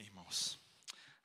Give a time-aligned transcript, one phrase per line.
[0.00, 0.58] Amém, irmãos.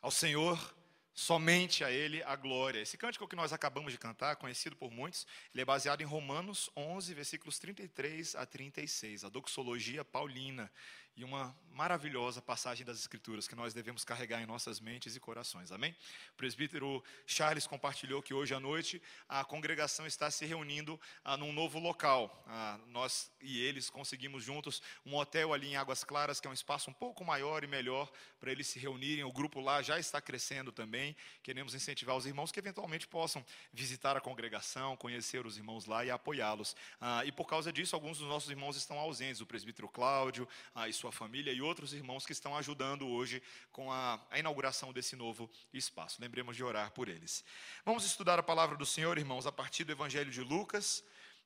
[0.01, 0.75] Ao Senhor,
[1.13, 2.81] somente a Ele a glória.
[2.81, 6.69] Esse cântico que nós acabamos de cantar, conhecido por muitos, ele é baseado em Romanos
[6.75, 10.69] 11, versículos 33 a 36, a doxologia paulina
[11.17, 15.73] e uma maravilhosa passagem das Escrituras que nós devemos carregar em nossas mentes e corações.
[15.73, 15.93] Amém?
[16.31, 21.51] O presbítero Charles compartilhou que hoje à noite a congregação está se reunindo ah, num
[21.51, 22.43] novo local.
[22.47, 26.53] Ah, nós e eles conseguimos juntos um hotel ali em Águas Claras, que é um
[26.53, 28.09] espaço um pouco maior e melhor
[28.39, 29.25] para eles se reunirem.
[29.25, 31.13] O grupo lá já está crescendo também.
[31.43, 36.09] Queremos incentivar os irmãos que eventualmente possam visitar a congregação, conhecer os irmãos lá e
[36.09, 36.73] apoiá-los.
[37.01, 39.41] Ah, e por causa disso, alguns dos nossos irmãos estão ausentes.
[39.41, 43.41] O presbítero Cláudio ah, e sua família e outros irmãos que estão ajudando hoje
[43.71, 46.21] com a, a inauguração desse novo espaço.
[46.21, 47.43] Lembremos de orar por eles.
[47.83, 51.03] Vamos estudar a palavra do Senhor, irmãos, a partir do Evangelho de Lucas,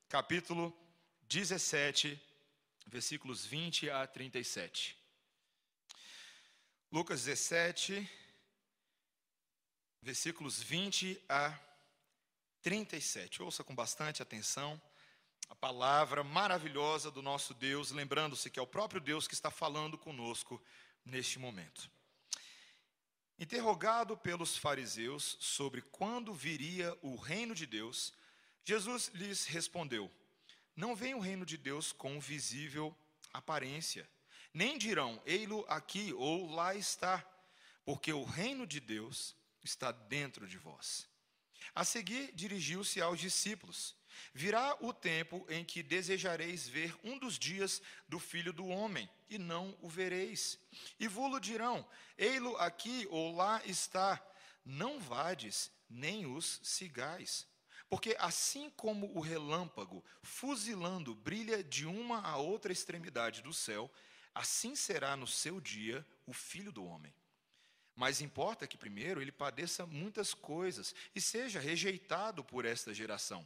[0.08, 0.76] capítulo
[1.28, 2.20] 17,
[2.88, 4.98] versículos 20 a 37.
[6.92, 8.10] Lucas 17,
[10.02, 11.58] versículos 20 a
[12.62, 13.44] 37.
[13.44, 14.82] Ouça com bastante atenção
[15.50, 19.98] a palavra maravilhosa do nosso Deus, lembrando-se que é o próprio Deus que está falando
[19.98, 20.62] conosco
[21.04, 21.90] neste momento.
[23.38, 28.14] Interrogado pelos fariseus sobre quando viria o reino de Deus,
[28.64, 30.12] Jesus lhes respondeu:
[30.76, 32.96] Não vem o reino de Deus com visível
[33.34, 34.08] aparência,
[34.54, 37.26] nem dirão, ei-lo aqui ou lá está,
[37.84, 41.08] porque o reino de Deus está dentro de vós.
[41.74, 43.96] A seguir, dirigiu-se aos discípulos
[44.34, 49.38] Virá o tempo em que desejareis ver um dos dias do filho do homem, e
[49.38, 50.60] não o vereis.
[51.00, 54.24] E vô-lo dirão: Ei-lo aqui ou lá está.
[54.66, 57.48] Não vades, nem os sigais.
[57.90, 63.92] Porque assim como o relâmpago, fuzilando, brilha de uma a outra extremidade do céu,
[64.34, 67.14] assim será no seu dia o filho do homem.
[67.96, 73.46] Mas importa que primeiro ele padeça muitas coisas e seja rejeitado por esta geração.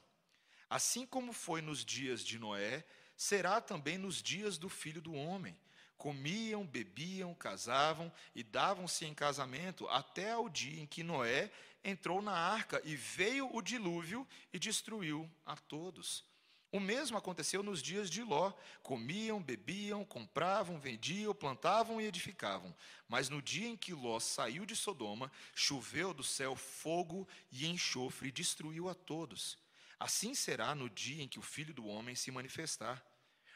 [0.73, 2.83] Assim como foi nos dias de Noé,
[3.15, 5.55] será também nos dias do filho do homem.
[5.99, 11.51] Comiam, bebiam, casavam e davam-se em casamento até ao dia em que Noé
[11.83, 16.25] entrou na arca e veio o dilúvio e destruiu a todos.
[16.71, 18.51] O mesmo aconteceu nos dias de Ló.
[18.81, 22.75] Comiam, bebiam, compravam, vendiam, plantavam e edificavam.
[23.07, 28.29] Mas no dia em que Ló saiu de Sodoma, choveu do céu fogo e enxofre
[28.29, 29.61] e destruiu a todos.
[30.03, 33.01] Assim será no dia em que o filho do homem se manifestar.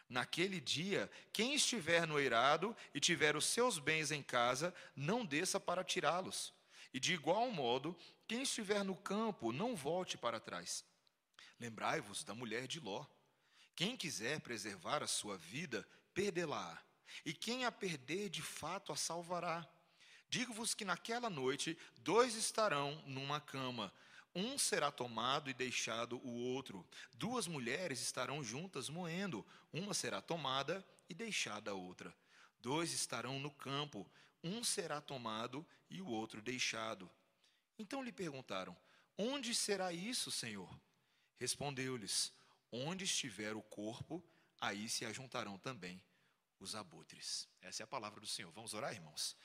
[0.07, 5.59] Naquele dia, quem estiver no eirado e tiver os seus bens em casa, não desça
[5.59, 6.53] para tirá-los.
[6.93, 10.85] E de igual modo, quem estiver no campo, não volte para trás.
[11.59, 13.05] Lembrai-vos da mulher de Ló.
[13.75, 16.81] Quem quiser preservar a sua vida, perdê-la.
[17.25, 19.67] E quem a perder, de fato a salvará.
[20.29, 23.91] Digo-vos que naquela noite, dois estarão numa cama
[24.37, 26.85] um será tomado e deixado o outro.
[27.15, 29.43] Duas mulheres estarão juntas moendo.
[29.73, 32.15] Uma será tomada e deixada a outra.
[32.59, 34.07] Dois estarão no campo.
[34.43, 37.09] Um será tomado e o outro deixado.
[37.79, 38.77] Então lhe perguntaram:
[39.17, 40.69] Onde será isso, Senhor?
[41.39, 42.31] Respondeu-lhes:
[42.71, 44.23] Onde estiver o corpo,
[44.61, 45.99] aí se ajuntarão também
[46.59, 47.47] os abutres.
[47.59, 48.51] Essa é a palavra do Senhor.
[48.51, 49.35] Vamos orar, irmãos?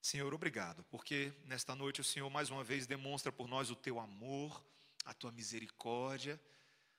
[0.00, 3.98] Senhor, obrigado, porque nesta noite o Senhor mais uma vez demonstra por nós o teu
[3.98, 4.64] amor,
[5.04, 6.40] a tua misericórdia,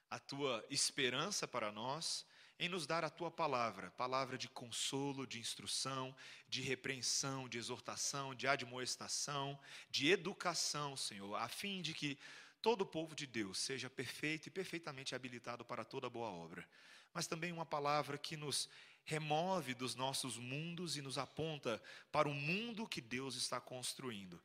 [0.09, 2.25] a tua esperança para nós,
[2.59, 6.13] em nos dar a tua palavra, palavra de consolo, de instrução,
[6.47, 9.57] de repreensão, de exortação, de admoestação,
[9.89, 12.19] de educação, Senhor, a fim de que
[12.61, 16.67] todo o povo de Deus seja perfeito e perfeitamente habilitado para toda boa obra.
[17.13, 18.69] Mas também uma palavra que nos
[19.09, 21.81] remove dos nossos mundos e nos aponta
[22.11, 24.39] para o mundo que Deus está construindo.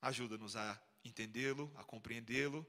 [0.00, 2.66] Ajuda-nos a entendê-lo, a compreendê-lo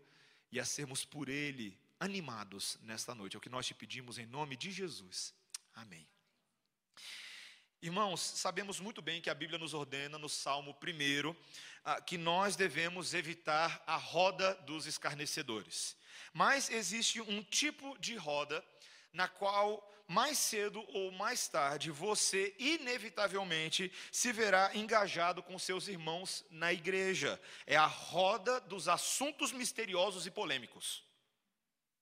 [0.51, 3.37] e a sermos por ele animados nesta noite.
[3.37, 5.33] É o que nós te pedimos em nome de Jesus.
[5.73, 6.05] Amém.
[7.81, 11.35] Irmãos, sabemos muito bem que a Bíblia nos ordena no Salmo 1
[11.85, 15.95] ah, que nós devemos evitar a roda dos escarnecedores.
[16.33, 18.61] Mas existe um tipo de roda
[19.13, 26.43] na qual mais cedo ou mais tarde, você inevitavelmente se verá engajado com seus irmãos
[26.49, 27.39] na igreja.
[27.67, 31.03] É a roda dos assuntos misteriosos e polêmicos.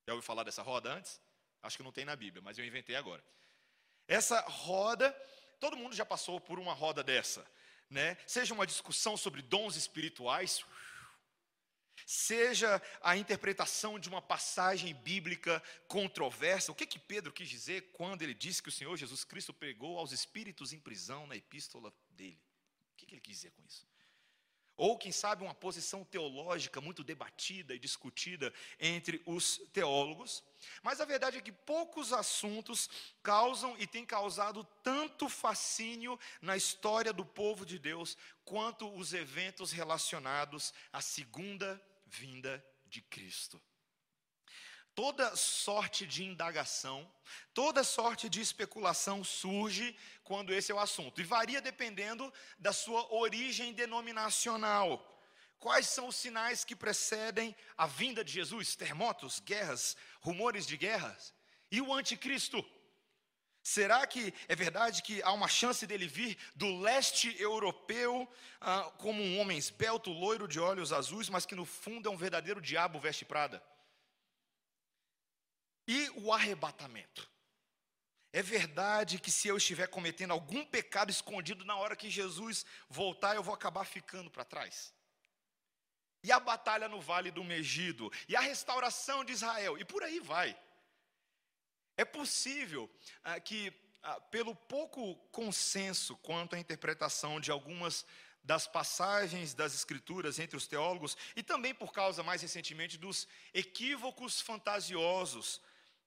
[0.07, 1.19] Já ouviu falar dessa roda antes?
[1.61, 3.21] Acho que não tem na Bíblia, mas eu inventei agora.
[4.07, 5.11] Essa roda,
[5.59, 7.45] todo mundo já passou por uma roda dessa,
[7.89, 8.17] né?
[8.25, 10.63] Seja uma discussão sobre dons espirituais,
[12.09, 16.71] seja a interpretação de uma passagem bíblica controversa.
[16.71, 19.99] O que que Pedro quis dizer quando ele disse que o Senhor Jesus Cristo pregou
[19.99, 22.39] aos espíritos em prisão na epístola dele?
[22.93, 23.85] O que, que ele quis dizer com isso?
[24.77, 30.41] Ou, quem sabe, uma posição teológica muito debatida e discutida entre os teólogos.
[30.81, 32.89] Mas a verdade é que poucos assuntos
[33.21, 38.15] causam e têm causado tanto fascínio na história do povo de Deus
[38.45, 43.61] quanto os eventos relacionados à segunda vinda de Cristo
[44.97, 47.07] toda sorte de indagação,
[47.53, 53.13] toda sorte de especulação surge quando esse é o assunto, e varia dependendo da sua
[53.13, 54.89] origem denominacional.
[55.59, 58.75] Quais são os sinais que precedem a vinda de Jesus?
[58.75, 61.31] Terremotos, guerras, rumores de guerras?
[61.71, 62.65] E o anticristo?
[63.67, 68.25] Será que é verdade que há uma chance dele vir do leste europeu
[68.61, 72.15] ah, como um homem esbelto, loiro de olhos azuis, mas que no fundo é um
[72.15, 73.61] verdadeiro diabo veste prada?
[75.85, 77.29] E o arrebatamento.
[78.31, 83.35] É verdade que se eu estiver cometendo algum pecado escondido na hora que Jesus voltar,
[83.35, 84.93] eu vou acabar ficando para trás.
[86.23, 90.21] E a batalha no vale do Megido, e a restauração de Israel, e por aí
[90.21, 90.57] vai.
[91.97, 92.89] É possível
[93.23, 93.73] ah, que,
[94.03, 98.05] ah, pelo pouco consenso quanto à interpretação de algumas
[98.43, 104.39] das passagens das Escrituras entre os teólogos, e também por causa, mais recentemente, dos equívocos
[104.39, 105.59] fantasiosos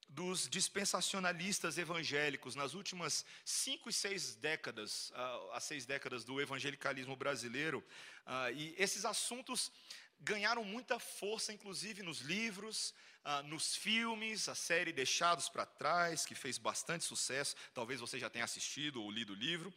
[0.08, 7.14] dos dispensacionalistas evangélicos nas últimas cinco e seis décadas, uh, as seis décadas do evangelicalismo
[7.14, 7.84] brasileiro,
[8.26, 9.70] uh, e esses assuntos
[10.18, 12.94] ganharam muita força, inclusive nos livros,
[13.24, 18.30] uh, nos filmes, a série Deixados para Trás, que fez bastante sucesso, talvez você já
[18.30, 19.72] tenha assistido ou lido o livro.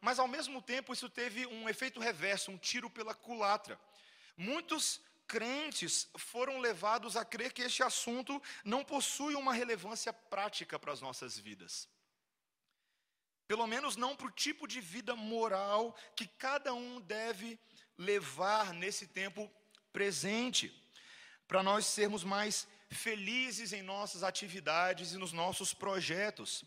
[0.00, 3.78] mas, ao mesmo tempo, isso teve um efeito reverso, um tiro pela culatra.
[4.36, 10.92] Muitos crentes foram levados a crer que este assunto não possui uma relevância prática para
[10.92, 11.86] as nossas vidas.
[13.46, 17.58] Pelo menos não para o tipo de vida moral que cada um deve
[17.96, 19.50] levar nesse tempo
[19.92, 20.72] presente,
[21.48, 26.62] para nós sermos mais felizes em nossas atividades e nos nossos projetos.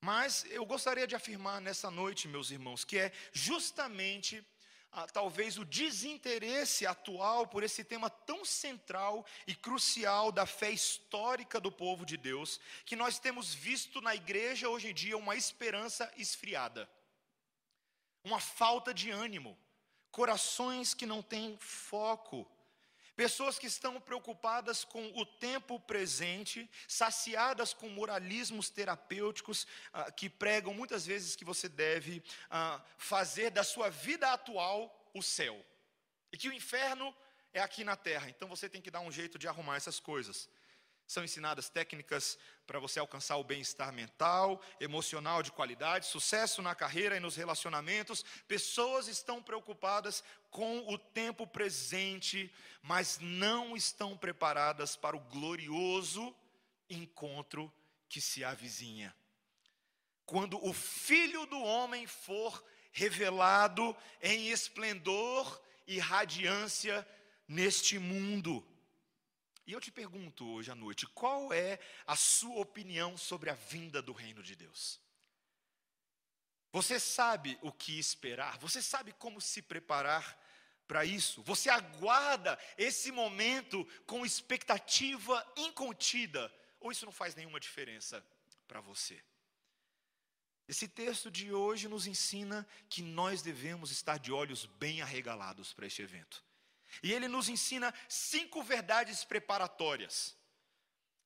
[0.00, 4.42] Mas eu gostaria de afirmar nessa noite, meus irmãos, que é justamente
[4.92, 11.60] ah, talvez o desinteresse atual por esse tema tão central e crucial da fé histórica
[11.60, 16.10] do povo de Deus, que nós temos visto na igreja hoje em dia uma esperança
[16.16, 16.88] esfriada,
[18.24, 19.58] uma falta de ânimo,
[20.10, 22.50] corações que não têm foco,
[23.20, 30.72] Pessoas que estão preocupadas com o tempo presente, saciadas com moralismos terapêuticos ah, que pregam
[30.72, 35.62] muitas vezes que você deve ah, fazer da sua vida atual o céu.
[36.32, 37.14] E que o inferno
[37.52, 38.30] é aqui na terra.
[38.30, 40.48] Então você tem que dar um jeito de arrumar essas coisas.
[41.10, 47.16] São ensinadas técnicas para você alcançar o bem-estar mental, emocional de qualidade, sucesso na carreira
[47.16, 48.24] e nos relacionamentos.
[48.46, 50.22] Pessoas estão preocupadas
[50.52, 52.48] com o tempo presente,
[52.80, 56.32] mas não estão preparadas para o glorioso
[56.88, 57.72] encontro
[58.08, 59.12] que se avizinha.
[60.24, 67.04] Quando o Filho do Homem for revelado em esplendor e radiância
[67.48, 68.64] neste mundo.
[69.66, 74.02] E eu te pergunto hoje à noite, qual é a sua opinião sobre a vinda
[74.02, 75.00] do reino de Deus?
[76.72, 78.58] Você sabe o que esperar?
[78.58, 80.38] Você sabe como se preparar
[80.86, 81.42] para isso?
[81.42, 86.52] Você aguarda esse momento com expectativa incontida?
[86.78, 88.24] Ou isso não faz nenhuma diferença
[88.66, 89.22] para você?
[90.68, 95.86] Esse texto de hoje nos ensina que nós devemos estar de olhos bem arregalados para
[95.86, 96.44] este evento.
[97.02, 100.36] E ele nos ensina cinco verdades preparatórias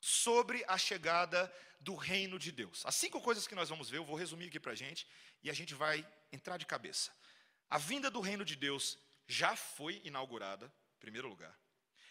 [0.00, 2.84] sobre a chegada do reino de Deus.
[2.84, 5.06] As cinco coisas que nós vamos ver, eu vou resumir aqui para a gente,
[5.42, 7.12] e a gente vai entrar de cabeça.
[7.68, 10.66] A vinda do reino de Deus já foi inaugurada,
[10.96, 11.58] em primeiro lugar.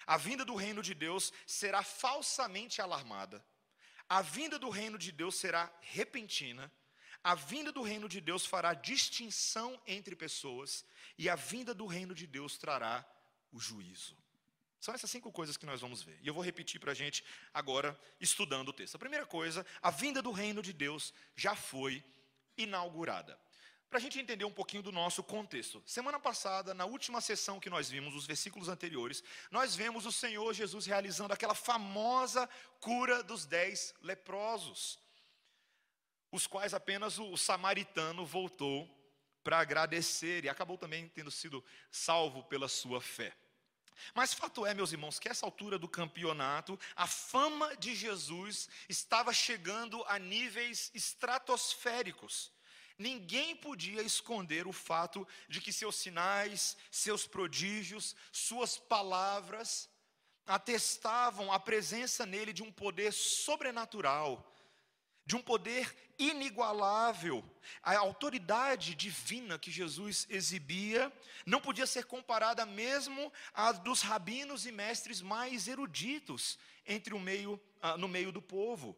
[0.06, 3.44] A vinda do reino de Deus será falsamente alarmada.
[4.10, 6.72] A vinda do reino de Deus será repentina.
[7.24, 10.86] A vinda do reino de Deus fará distinção entre pessoas.
[11.18, 13.06] E a vinda do reino de Deus trará
[13.54, 14.18] o juízo.
[14.80, 16.20] São essas cinco coisas que nós vamos ver.
[16.22, 18.96] E eu vou repetir para a gente agora, estudando o texto.
[18.96, 22.04] A primeira coisa, a vinda do reino de Deus já foi
[22.58, 23.40] inaugurada.
[23.90, 25.82] Para a gente entender um pouquinho do nosso contexto.
[25.86, 30.52] Semana passada, na última sessão que nós vimos, os versículos anteriores, nós vemos o Senhor
[30.54, 32.50] Jesus realizando aquela famosa
[32.82, 35.00] cura dos dez leprosos,
[36.32, 38.90] os quais apenas o samaritano voltou
[39.44, 43.32] para agradecer e acabou também tendo sido salvo pela sua fé.
[44.14, 49.34] Mas fato é, meus irmãos, que essa altura do campeonato, a fama de Jesus estava
[49.34, 52.52] chegando a níveis estratosféricos.
[52.98, 59.90] ninguém podia esconder o fato de que seus sinais, seus prodígios, suas palavras
[60.46, 64.53] atestavam a presença nele de um poder sobrenatural,
[65.26, 67.44] de um poder inigualável.
[67.82, 71.12] A autoridade divina que Jesus exibia
[71.46, 77.62] não podia ser comparada mesmo à dos rabinos e mestres mais eruditos entre o meio,
[77.82, 78.98] ah, no meio do povo.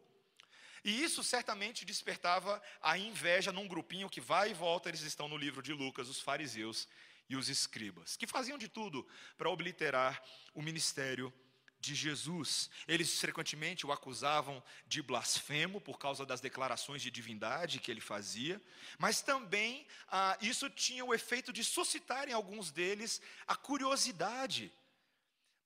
[0.84, 5.36] E isso certamente despertava a inveja num grupinho que vai e volta, eles estão no
[5.36, 6.86] livro de Lucas, os fariseus
[7.28, 9.04] e os escribas, que faziam de tudo
[9.36, 10.22] para obliterar
[10.54, 11.32] o ministério
[11.80, 12.70] de Jesus.
[12.86, 18.60] Eles frequentemente o acusavam de blasfemo por causa das declarações de divindade que ele fazia,
[18.98, 24.72] mas também ah, isso tinha o efeito de suscitar em alguns deles a curiosidade.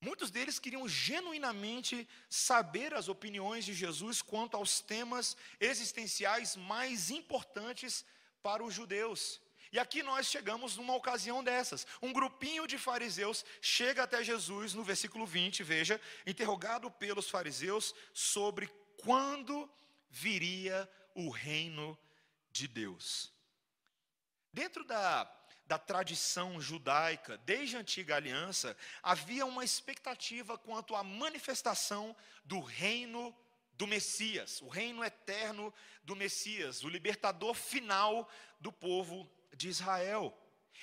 [0.03, 8.03] Muitos deles queriam genuinamente saber as opiniões de Jesus quanto aos temas existenciais mais importantes
[8.41, 9.39] para os judeus.
[9.71, 11.87] E aqui nós chegamos numa ocasião dessas.
[12.01, 18.67] Um grupinho de fariseus chega até Jesus no versículo 20, veja, interrogado pelos fariseus sobre
[19.01, 19.71] quando
[20.09, 21.97] viria o reino
[22.51, 23.31] de Deus.
[24.51, 25.23] Dentro da,
[25.65, 32.13] da tradição judaica, desde a antiga aliança, havia uma expectativa quanto à manifestação
[32.43, 33.33] do reino
[33.75, 35.73] do Messias, o reino eterno
[36.03, 40.37] do Messias, o libertador final do povo de Israel.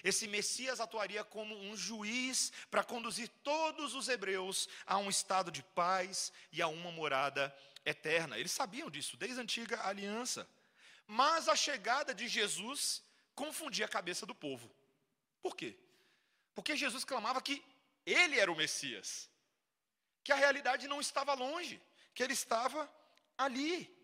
[0.05, 5.63] Esse Messias atuaria como um juiz para conduzir todos os hebreus a um estado de
[5.63, 8.39] paz e a uma morada eterna.
[8.39, 10.49] Eles sabiam disso desde a antiga aliança.
[11.07, 13.03] Mas a chegada de Jesus
[13.35, 14.71] confundia a cabeça do povo.
[15.41, 15.77] Por quê?
[16.55, 17.65] Porque Jesus clamava que
[18.05, 19.31] ele era o Messias,
[20.23, 21.81] que a realidade não estava longe,
[22.15, 22.91] que ele estava
[23.37, 23.98] ali.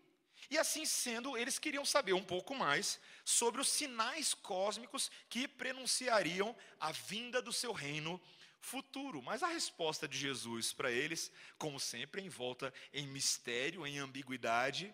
[0.49, 6.55] E assim sendo, eles queriam saber um pouco mais sobre os sinais cósmicos que prenunciariam
[6.79, 8.21] a vinda do seu reino
[8.59, 9.21] futuro.
[9.21, 14.93] Mas a resposta de Jesus para eles, como sempre, envolta em mistério, em ambiguidade.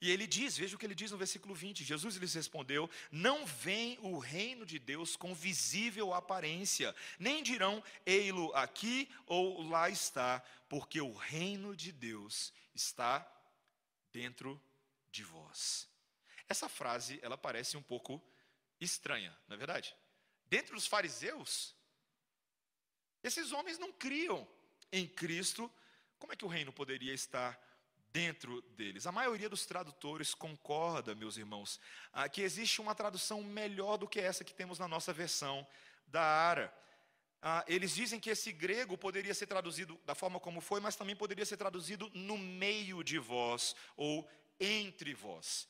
[0.00, 3.44] E ele diz, veja o que ele diz no versículo 20: Jesus lhes respondeu: Não
[3.44, 10.40] vem o reino de Deus com visível aparência, nem dirão, ei-lo aqui ou lá está,
[10.68, 13.26] porque o reino de Deus está
[14.20, 14.60] dentro
[15.12, 15.88] de vós.
[16.48, 18.20] Essa frase, ela parece um pouco
[18.80, 19.94] estranha, não é verdade?
[20.46, 21.76] Dentro dos fariseus,
[23.22, 24.48] esses homens não criam
[24.90, 25.70] em Cristo,
[26.18, 27.56] como é que o reino poderia estar
[28.12, 29.06] dentro deles?
[29.06, 31.78] A maioria dos tradutores concorda, meus irmãos,
[32.32, 35.64] que existe uma tradução melhor do que essa que temos na nossa versão
[36.08, 36.74] da Ara.
[37.40, 41.14] Ah, eles dizem que esse grego poderia ser traduzido da forma como foi, mas também
[41.14, 44.28] poderia ser traduzido no meio de vós ou
[44.58, 45.68] entre vós.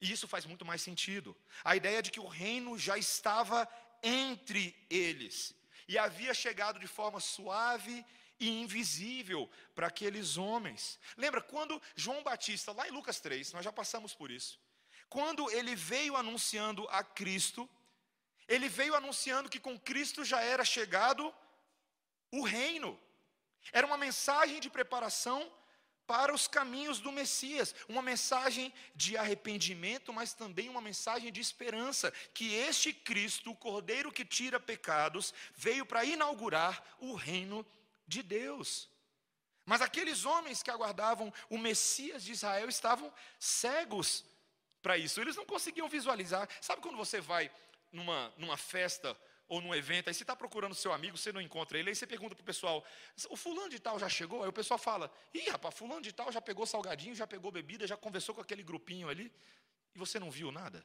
[0.00, 1.36] E isso faz muito mais sentido.
[1.64, 3.68] A ideia de que o reino já estava
[4.02, 5.54] entre eles
[5.88, 8.04] e havia chegado de forma suave
[8.38, 10.98] e invisível para aqueles homens.
[11.16, 14.60] Lembra quando João Batista, lá em Lucas 3, nós já passamos por isso,
[15.08, 17.68] quando ele veio anunciando a Cristo,
[18.48, 21.34] ele veio anunciando que com Cristo já era chegado
[22.30, 22.98] o reino.
[23.72, 25.52] Era uma mensagem de preparação
[26.06, 32.12] para os caminhos do Messias, uma mensagem de arrependimento, mas também uma mensagem de esperança,
[32.32, 37.66] que este Cristo, o Cordeiro que tira pecados, veio para inaugurar o reino
[38.06, 38.88] de Deus.
[39.64, 44.24] Mas aqueles homens que aguardavam o Messias de Israel estavam cegos
[44.80, 46.48] para isso, eles não conseguiam visualizar.
[46.60, 47.50] Sabe quando você vai
[47.92, 49.16] numa, numa festa
[49.48, 52.06] ou num evento, aí você está procurando seu amigo, você não encontra ele, aí você
[52.06, 52.84] pergunta para o pessoal,
[53.30, 54.42] o fulano de tal já chegou?
[54.42, 57.86] Aí o pessoal fala, ih rapaz, fulano de tal já pegou salgadinho, já pegou bebida,
[57.86, 59.32] já conversou com aquele grupinho ali,
[59.94, 60.84] e você não viu nada?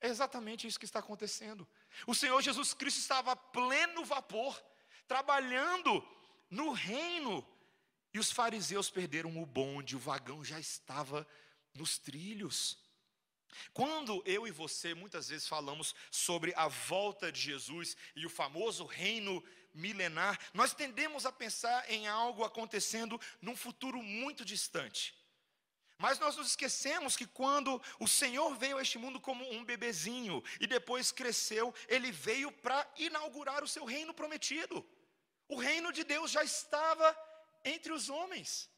[0.00, 1.66] É exatamente isso que está acontecendo.
[2.06, 4.62] O Senhor Jesus Cristo estava a pleno vapor,
[5.08, 6.06] trabalhando
[6.48, 7.44] no reino,
[8.14, 11.26] e os fariseus perderam o bonde, o vagão já estava
[11.74, 12.78] nos trilhos.
[13.72, 18.84] Quando eu e você muitas vezes falamos sobre a volta de Jesus e o famoso
[18.84, 19.42] reino
[19.74, 25.14] milenar, nós tendemos a pensar em algo acontecendo num futuro muito distante.
[25.98, 30.42] Mas nós nos esquecemos que quando o Senhor veio a este mundo como um bebezinho
[30.60, 34.86] e depois cresceu, ele veio para inaugurar o seu reino prometido.
[35.48, 37.16] O reino de Deus já estava
[37.64, 38.70] entre os homens.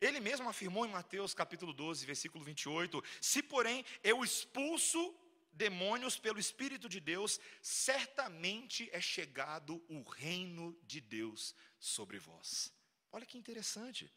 [0.00, 5.14] Ele mesmo afirmou em Mateus capítulo 12, versículo 28: Se, porém, eu expulso
[5.52, 12.72] demônios pelo Espírito de Deus, certamente é chegado o reino de Deus sobre vós.
[13.10, 14.10] Olha que interessante.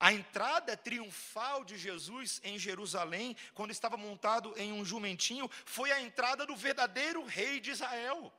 [0.00, 6.00] A entrada triunfal de Jesus em Jerusalém, quando estava montado em um jumentinho, foi a
[6.00, 8.32] entrada do verdadeiro rei de Israel.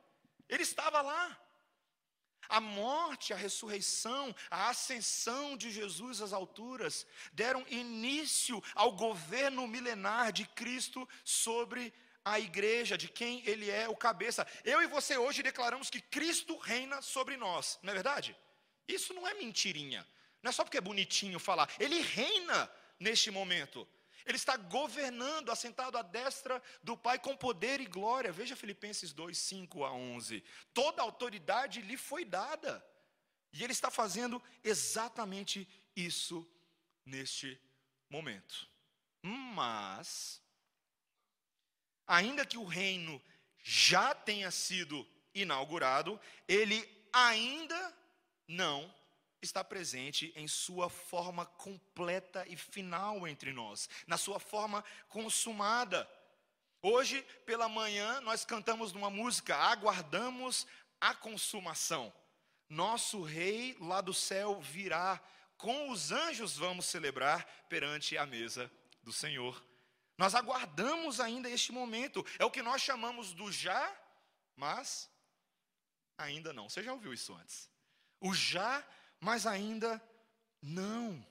[0.48, 1.38] Ele estava lá.
[2.48, 10.32] A morte, a ressurreição, a ascensão de Jesus às alturas deram início ao governo milenar
[10.32, 11.92] de Cristo sobre
[12.24, 14.46] a igreja, de quem ele é o cabeça.
[14.64, 18.36] Eu e você hoje declaramos que Cristo reina sobre nós, não é verdade?
[18.86, 20.06] Isso não é mentirinha.
[20.42, 21.70] Não é só porque é bonitinho falar.
[21.78, 23.86] Ele reina neste momento.
[24.26, 28.32] Ele está governando, assentado à destra do Pai com poder e glória.
[28.32, 30.42] Veja Filipenses 2, 5 a 11.
[30.72, 32.84] Toda autoridade lhe foi dada.
[33.52, 36.48] E ele está fazendo exatamente isso
[37.04, 37.60] neste
[38.08, 38.68] momento.
[39.22, 40.40] Mas,
[42.06, 43.20] ainda que o reino
[43.62, 47.96] já tenha sido inaugurado, ele ainda
[48.46, 48.92] não
[49.42, 56.08] está presente em sua forma completa e final entre nós, na sua forma consumada.
[56.82, 60.66] Hoje, pela manhã, nós cantamos numa música, aguardamos
[61.00, 62.12] a consumação.
[62.68, 65.20] Nosso rei lá do céu virá,
[65.56, 68.70] com os anjos vamos celebrar perante a mesa
[69.02, 69.62] do Senhor.
[70.16, 73.94] Nós aguardamos ainda este momento, é o que nós chamamos do já,
[74.54, 75.10] mas
[76.16, 76.68] ainda não.
[76.68, 77.70] Você já ouviu isso antes?
[78.20, 78.86] O já,
[79.20, 80.02] mas ainda
[80.62, 81.24] não.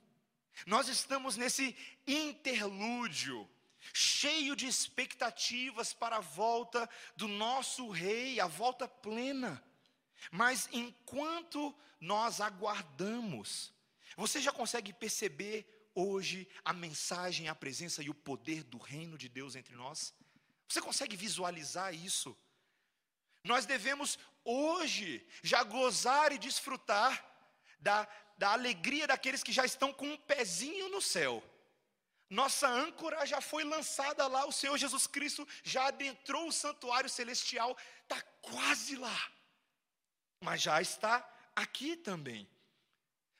[0.66, 3.48] Nós estamos nesse interlúdio,
[3.92, 9.62] cheio de expectativas para a volta do nosso rei, a volta plena.
[10.30, 13.72] Mas enquanto nós aguardamos,
[14.16, 19.28] você já consegue perceber hoje a mensagem, a presença e o poder do reino de
[19.28, 20.14] Deus entre nós?
[20.68, 22.36] Você consegue visualizar isso?
[23.42, 27.29] Nós devemos hoje já gozar e desfrutar
[27.80, 28.06] da,
[28.38, 31.42] da alegria daqueles que já estão com um pezinho no céu.
[32.28, 37.76] Nossa âncora já foi lançada lá, o Senhor Jesus Cristo já adentrou o santuário celestial,
[38.02, 39.32] está quase lá,
[40.40, 42.48] mas já está aqui também.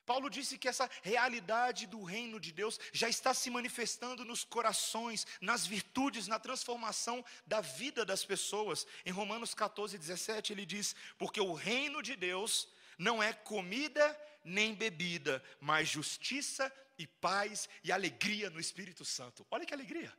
[0.05, 5.25] Paulo disse que essa realidade do reino de Deus já está se manifestando nos corações,
[5.41, 8.85] nas virtudes, na transformação da vida das pessoas.
[9.07, 12.67] Em Romanos 14, 17, ele diz: Porque o reino de Deus
[12.99, 19.47] não é comida nem bebida, mas justiça e paz e alegria no Espírito Santo.
[19.51, 20.13] Olha que alegria!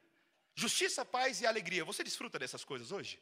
[0.56, 1.86] Justiça, paz e alegria.
[1.86, 3.20] Você desfruta dessas coisas hoje?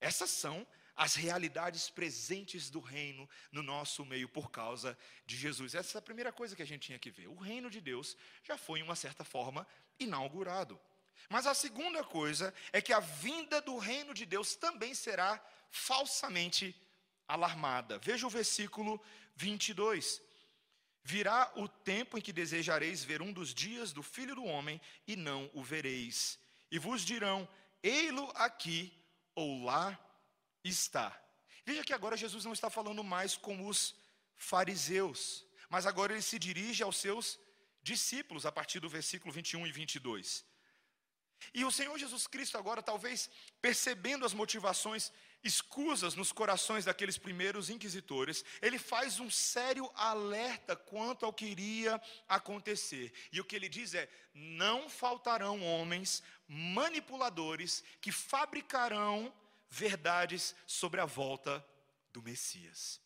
[0.00, 5.74] Essas são as realidades presentes do reino no nosso meio por causa de Jesus.
[5.74, 7.28] Essa é a primeira coisa que a gente tinha que ver.
[7.28, 9.66] O reino de Deus já foi, em uma certa forma,
[9.98, 10.78] inaugurado.
[11.28, 15.40] Mas a segunda coisa é que a vinda do reino de Deus também será
[15.70, 16.74] falsamente
[17.28, 17.98] alarmada.
[17.98, 19.00] Veja o versículo
[19.36, 20.20] 22.
[21.04, 25.14] Virá o tempo em que desejareis ver um dos dias do filho do homem e
[25.14, 26.38] não o vereis.
[26.70, 27.48] E vos dirão:
[27.82, 28.92] Ei-lo aqui
[29.34, 29.98] ou lá
[30.64, 31.16] está.
[31.64, 33.94] Veja que agora Jesus não está falando mais com os
[34.36, 37.38] fariseus, mas agora ele se dirige aos seus
[37.82, 40.44] discípulos, a partir do versículo 21 e 22.
[41.54, 43.30] E o Senhor Jesus Cristo, agora, talvez
[43.62, 51.24] percebendo as motivações escusas nos corações daqueles primeiros inquisitores, ele faz um sério alerta quanto
[51.24, 53.12] ao que iria acontecer.
[53.32, 59.32] E o que ele diz é: não faltarão homens manipuladores que fabricarão
[59.68, 61.64] verdades sobre a volta
[62.12, 63.00] do Messias.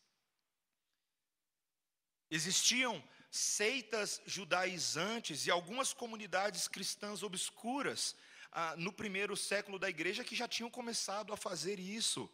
[2.31, 8.15] Existiam seitas judaizantes e algumas comunidades cristãs obscuras
[8.55, 12.29] ah, no primeiro século da igreja que já tinham começado a fazer isso.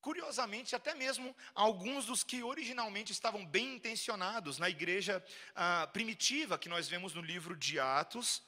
[0.00, 5.24] Curiosamente, até mesmo alguns dos que originalmente estavam bem intencionados na igreja
[5.54, 8.42] ah, primitiva, que nós vemos no livro de Atos,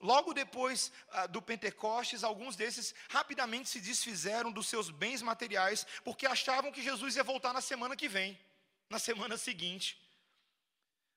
[0.00, 6.26] logo depois ah, do Pentecostes, alguns desses rapidamente se desfizeram dos seus bens materiais, porque
[6.26, 8.38] achavam que Jesus ia voltar na semana que vem,
[8.88, 10.00] na semana seguinte.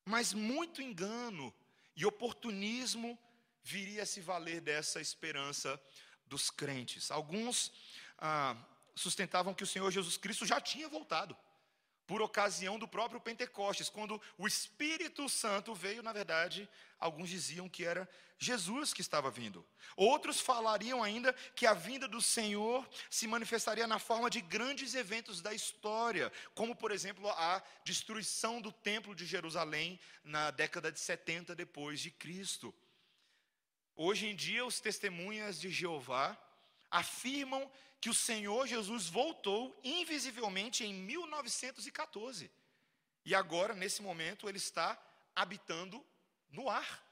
[0.03, 1.53] Mas muito engano
[1.95, 3.17] e oportunismo
[3.63, 5.81] viria a se valer dessa esperança
[6.25, 7.11] dos crentes.
[7.11, 7.71] Alguns
[8.17, 8.55] ah,
[8.95, 11.35] sustentavam que o Senhor Jesus Cristo já tinha voltado,
[12.11, 16.67] por ocasião do próprio Pentecostes, quando o Espírito Santo veio, na verdade,
[16.99, 19.65] alguns diziam que era Jesus que estava vindo.
[19.95, 25.41] Outros falariam ainda que a vinda do Senhor se manifestaria na forma de grandes eventos
[25.41, 31.55] da história, como, por exemplo, a destruição do Templo de Jerusalém na década de 70
[31.55, 32.75] depois de Cristo.
[33.95, 36.37] Hoje em dia, os testemunhas de Jeová
[36.89, 42.51] afirmam que o Senhor Jesus voltou invisivelmente em 1914.
[43.23, 44.99] E agora, nesse momento, ele está
[45.35, 46.03] habitando
[46.49, 47.07] no ar.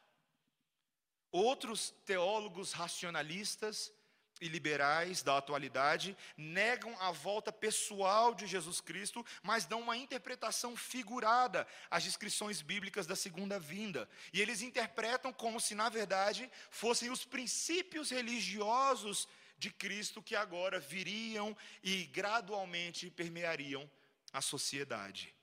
[1.32, 3.94] Outros teólogos racionalistas
[4.42, 10.76] e liberais da atualidade negam a volta pessoal de Jesus Cristo, mas dão uma interpretação
[10.76, 14.10] figurada às descrições bíblicas da segunda vinda.
[14.32, 20.80] E eles interpretam como se, na verdade, fossem os princípios religiosos de Cristo que agora
[20.80, 23.90] viriam e gradualmente permeariam
[24.32, 25.36] a sociedade.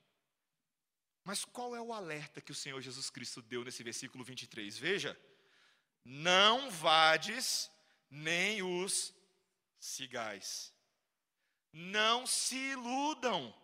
[1.23, 4.79] Mas qual é o alerta que o Senhor Jesus Cristo deu nesse versículo 23?
[4.79, 5.19] Veja,
[6.05, 7.71] não vades
[8.11, 9.15] nem os
[9.79, 10.73] cigais.
[11.73, 13.55] Não se iludam.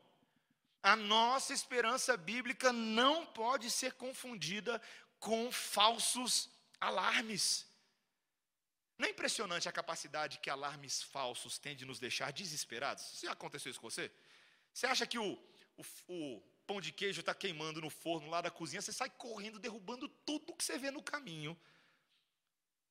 [0.83, 4.81] A nossa esperança bíblica não pode ser confundida
[5.19, 6.51] com falsos
[6.81, 7.67] alarmes.
[8.99, 13.05] Não é impressionante a capacidade que alarmes falsos têm de nos deixar desesperados?
[13.13, 14.11] Isso já aconteceu isso com você?
[14.73, 15.39] Você acha que o,
[15.77, 19.59] o, o pão de queijo está queimando no forno lá da cozinha, você sai correndo,
[19.59, 21.59] derrubando tudo que você vê no caminho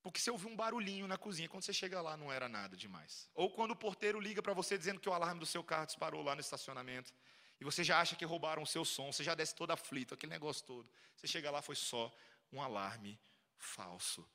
[0.01, 3.29] porque você ouviu um barulhinho na cozinha, quando você chega lá não era nada demais.
[3.33, 6.23] Ou quando o porteiro liga para você dizendo que o alarme do seu carro disparou
[6.23, 7.13] lá no estacionamento,
[7.59, 10.31] e você já acha que roubaram o seu som, você já desce todo aflito, aquele
[10.31, 10.89] negócio todo.
[11.15, 12.11] Você chega lá, foi só
[12.51, 13.19] um alarme
[13.55, 14.27] falso.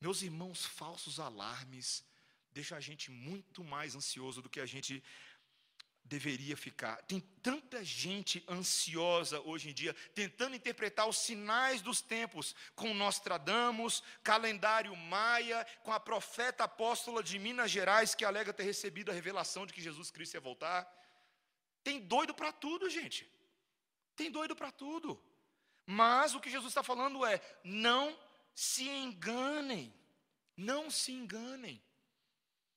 [0.00, 2.02] Meus irmãos, falsos alarmes
[2.50, 5.02] deixam a gente muito mais ansioso do que a gente
[6.04, 7.00] deveria ficar.
[7.02, 14.02] Tem tanta gente ansiosa hoje em dia, tentando interpretar os sinais dos tempos, com Nostradamus,
[14.22, 19.66] calendário maia, com a profeta apóstola de Minas Gerais, que alega ter recebido a revelação
[19.66, 20.90] de que Jesus Cristo ia voltar.
[21.82, 23.30] Tem doido para tudo, gente.
[24.14, 25.22] Tem doido para tudo.
[25.86, 28.18] Mas o que Jesus está falando é: não
[28.54, 29.92] se enganem.
[30.54, 31.82] Não se enganem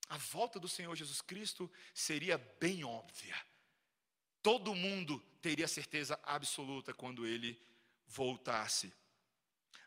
[0.07, 3.35] a volta do Senhor Jesus Cristo seria bem óbvia.
[4.41, 7.59] Todo mundo teria certeza absoluta quando ele
[8.07, 8.93] voltasse.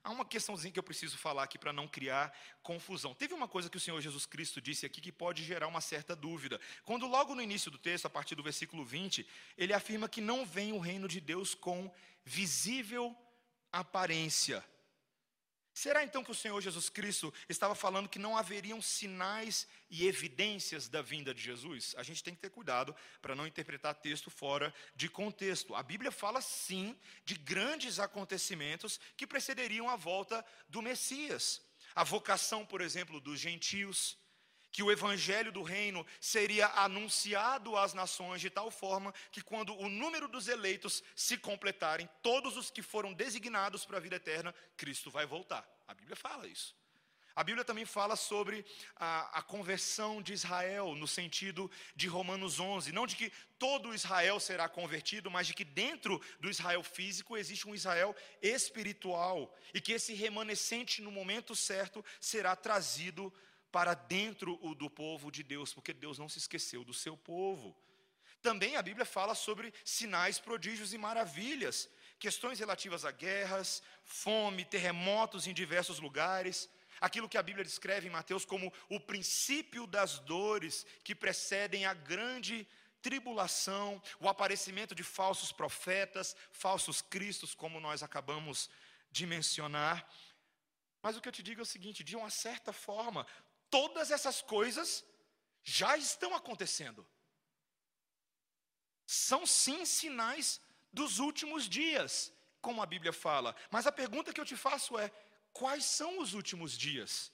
[0.03, 3.15] Há uma questãozinha que eu preciso falar aqui para não criar confusão.
[3.15, 6.17] Teve uma coisa que o Senhor Jesus Cristo disse aqui que pode gerar uma certa
[6.17, 6.61] dúvida.
[6.85, 9.27] Quando, logo no início do texto, a partir do versículo 20,
[9.57, 11.93] ele afirma que não vem o reino de Deus com
[12.25, 13.17] visível
[13.71, 14.65] aparência.
[15.79, 20.89] Será então que o Senhor Jesus Cristo estava falando que não haveriam sinais e evidências
[20.89, 21.95] da vinda de Jesus?
[21.97, 25.77] A gente tem que ter cuidado para não interpretar texto fora de contexto.
[25.77, 31.63] A Bíblia fala sim de grandes acontecimentos que precederiam a volta do Messias.
[31.95, 34.19] A vocação, por exemplo, dos gentios,
[34.71, 39.89] que o evangelho do reino seria anunciado às nações de tal forma que quando o
[39.89, 45.11] número dos eleitos se completarem, todos os que foram designados para a vida eterna, Cristo
[45.11, 45.69] vai voltar.
[45.87, 46.77] A Bíblia fala isso.
[47.39, 48.65] A Bíblia também fala sobre
[48.97, 52.91] a, a, conversão de Israel, no sentido de Romanos 11.
[52.91, 57.69] Não de que todo Israel será convertido, mas de que dentro do Israel físico existe
[57.69, 59.55] um Israel espiritual.
[59.73, 63.33] E que esse remanescente, no momento certo, será trazido
[63.71, 67.77] para dentro do povo de Deus, porque Deus não se esqueceu do seu povo.
[68.41, 75.47] Também a Bíblia fala sobre sinais, prodígios e maravilhas, questões relativas a guerras, fome, terremotos
[75.47, 76.69] em diversos lugares,
[77.01, 81.95] aquilo que a Bíblia descreve em Mateus como o princípio das dores que precedem a
[81.95, 82.67] grande
[83.03, 88.69] tribulação, o aparecimento de falsos profetas, falsos cristos, como nós acabamos
[89.11, 90.09] de mencionar.
[91.03, 93.27] Mas o que eu te digo é o seguinte: de uma certa forma,
[93.71, 95.05] todas essas coisas
[95.63, 97.07] já estão acontecendo.
[99.07, 100.61] São sim sinais
[100.93, 103.55] dos últimos dias, como a Bíblia fala.
[103.71, 105.11] Mas a pergunta que eu te faço é:
[105.53, 107.33] quais são os últimos dias?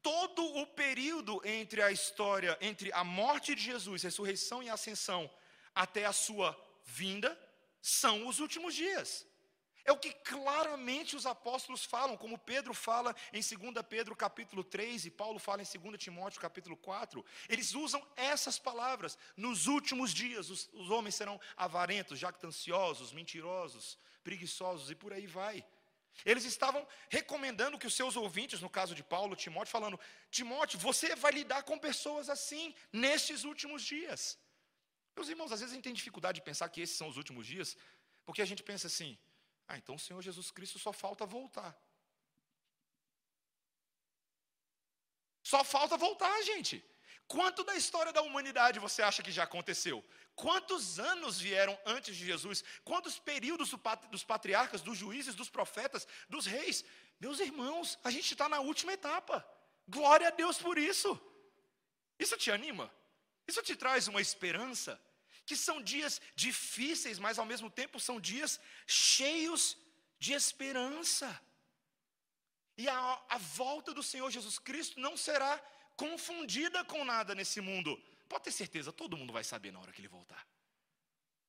[0.00, 5.30] Todo o período entre a história, entre a morte de Jesus, ressurreição e ascensão,
[5.74, 7.38] até a sua vinda,
[7.80, 9.26] são os últimos dias.
[9.84, 15.06] É o que claramente os apóstolos falam, como Pedro fala em 2 Pedro capítulo 3
[15.06, 17.24] e Paulo fala em 2 Timóteo capítulo 4.
[17.48, 19.18] Eles usam essas palavras.
[19.36, 25.64] Nos últimos dias os, os homens serão avarentos, jactanciosos, mentirosos, preguiçosos e por aí vai.
[26.24, 29.98] Eles estavam recomendando que os seus ouvintes, no caso de Paulo, Timóteo, falando:
[30.30, 34.38] Timóteo, você vai lidar com pessoas assim nestes últimos dias.
[35.16, 37.46] Meus irmãos, às vezes a gente tem dificuldade de pensar que esses são os últimos
[37.46, 37.76] dias,
[38.24, 39.18] porque a gente pensa assim:
[39.66, 41.76] ah, então o Senhor Jesus Cristo só falta voltar.
[45.42, 46.84] Só falta voltar, gente.
[47.26, 50.04] Quanto da história da humanidade você acha que já aconteceu?
[50.34, 52.62] Quantos anos vieram antes de Jesus?
[52.84, 53.72] Quantos períodos
[54.10, 56.84] dos patriarcas, dos juízes, dos profetas, dos reis?
[57.18, 59.46] Meus irmãos, a gente está na última etapa.
[59.88, 61.20] Glória a Deus por isso.
[62.18, 62.92] Isso te anima?
[63.46, 65.00] Isso te traz uma esperança?
[65.44, 69.76] Que são dias difíceis, mas ao mesmo tempo são dias cheios
[70.18, 71.40] de esperança.
[72.76, 75.58] E a, a volta do Senhor Jesus Cristo não será
[75.96, 78.00] confundida com nada nesse mundo.
[78.28, 80.46] Pode ter certeza, todo mundo vai saber na hora que ele voltar.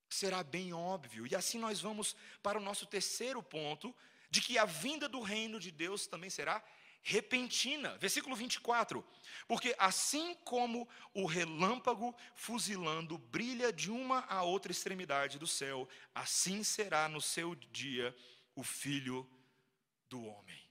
[0.09, 1.25] Será bem óbvio.
[1.25, 3.95] E assim nós vamos para o nosso terceiro ponto,
[4.29, 6.63] de que a vinda do reino de Deus também será
[7.03, 7.97] repentina.
[7.97, 9.05] Versículo 24.
[9.47, 16.63] Porque assim como o relâmpago fuzilando brilha de uma a outra extremidade do céu, assim
[16.63, 18.15] será no seu dia
[18.55, 19.29] o filho
[20.09, 20.63] do homem.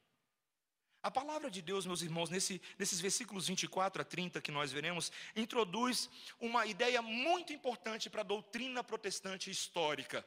[1.03, 5.11] A palavra de Deus, meus irmãos, nesse, nesses versículos 24 a 30 que nós veremos,
[5.35, 10.25] introduz uma ideia muito importante para a doutrina protestante histórica.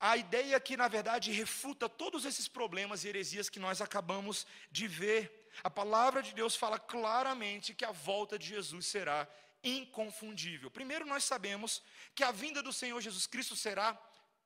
[0.00, 4.88] A ideia que, na verdade, refuta todos esses problemas e heresias que nós acabamos de
[4.88, 5.50] ver.
[5.62, 9.28] A palavra de Deus fala claramente que a volta de Jesus será
[9.62, 10.70] inconfundível.
[10.70, 11.82] Primeiro, nós sabemos
[12.14, 13.92] que a vinda do Senhor Jesus Cristo será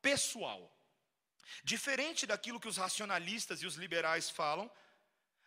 [0.03, 0.61] pessoal.
[1.63, 4.69] Diferente daquilo que os racionalistas e os liberais falam,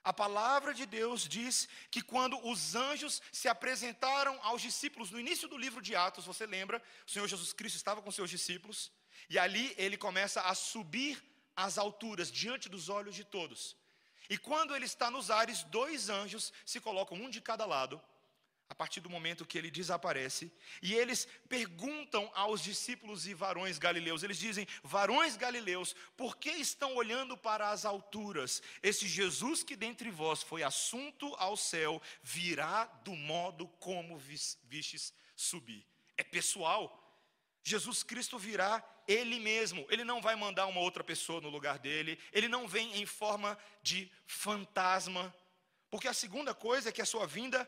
[0.04, 5.50] a palavra de Deus diz que quando os anjos se apresentaram aos discípulos no início
[5.50, 8.90] do livro de Atos, você lembra, o Senhor Jesus Cristo estava com seus discípulos,
[9.30, 11.24] e ali ele começa a subir
[11.56, 13.76] às alturas diante dos olhos de todos.
[14.30, 18.02] E quando ele está nos ares, dois anjos se colocam um de cada lado
[18.70, 20.52] a partir do momento que ele desaparece,
[20.82, 26.96] e eles perguntam aos discípulos e varões galileus, eles dizem: Varões galileus, por que estão
[26.96, 28.62] olhando para as alturas?
[28.84, 35.86] Esse Jesus que dentre vós foi assunto ao céu, virá do modo como vistes subir.
[36.18, 37.04] É pessoal.
[37.64, 42.20] Jesus Cristo virá ele mesmo, ele não vai mandar uma outra pessoa no lugar dele,
[42.32, 45.34] ele não vem em forma de fantasma,
[45.90, 47.68] porque a segunda coisa é que a sua vinda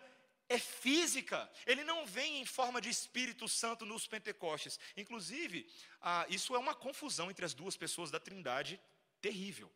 [0.50, 1.50] é física.
[1.66, 4.80] Ele não vem em forma de Espírito Santo nos Pentecostes.
[4.98, 5.72] Inclusive,
[6.02, 8.82] ah, isso é uma confusão entre as duas pessoas da Trindade
[9.22, 9.72] terrível.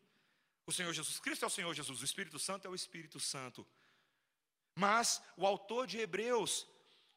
[0.65, 3.67] O Senhor Jesus Cristo é o Senhor Jesus, o Espírito Santo é o Espírito Santo.
[4.75, 6.67] Mas o autor de Hebreus,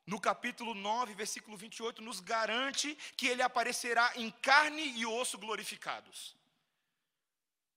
[0.06, 6.36] no capítulo 9, versículo 28, nos garante que ele aparecerá em carne e osso glorificados.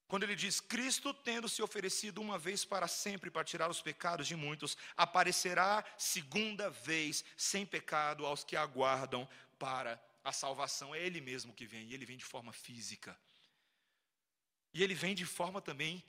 [0.08, 4.28] Quando ele diz: Cristo, tendo se oferecido uma vez para sempre para tirar os pecados
[4.28, 10.94] de muitos, aparecerá segunda vez sem pecado aos que aguardam para a salvação.
[10.94, 13.18] É Ele mesmo que vem, e Ele vem de forma física.
[14.74, 16.04] E Ele vem de forma também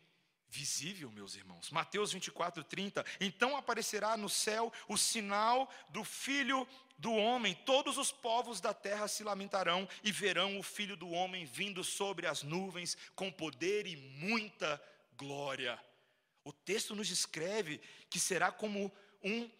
[0.50, 1.70] visível, meus irmãos.
[1.70, 3.04] Mateus 24, 30.
[3.20, 6.66] Então aparecerá no céu o sinal do Filho
[7.00, 11.46] do homem, todos os povos da terra se lamentarão e verão o filho do homem
[11.46, 14.80] vindo sobre as nuvens com poder e muita
[15.16, 15.82] glória.
[16.44, 18.92] O texto nos descreve que será como
[19.24, 19.50] um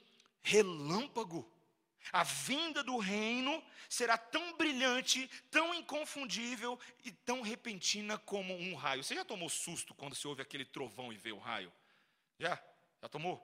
[0.42, 1.50] relâmpago.
[2.12, 9.04] A vinda do reino será tão brilhante, tão inconfundível e tão repentina como um raio.
[9.04, 11.72] Você já tomou susto quando você ouve aquele trovão e vê o raio?
[12.38, 12.62] Já?
[13.02, 13.38] Já tomou?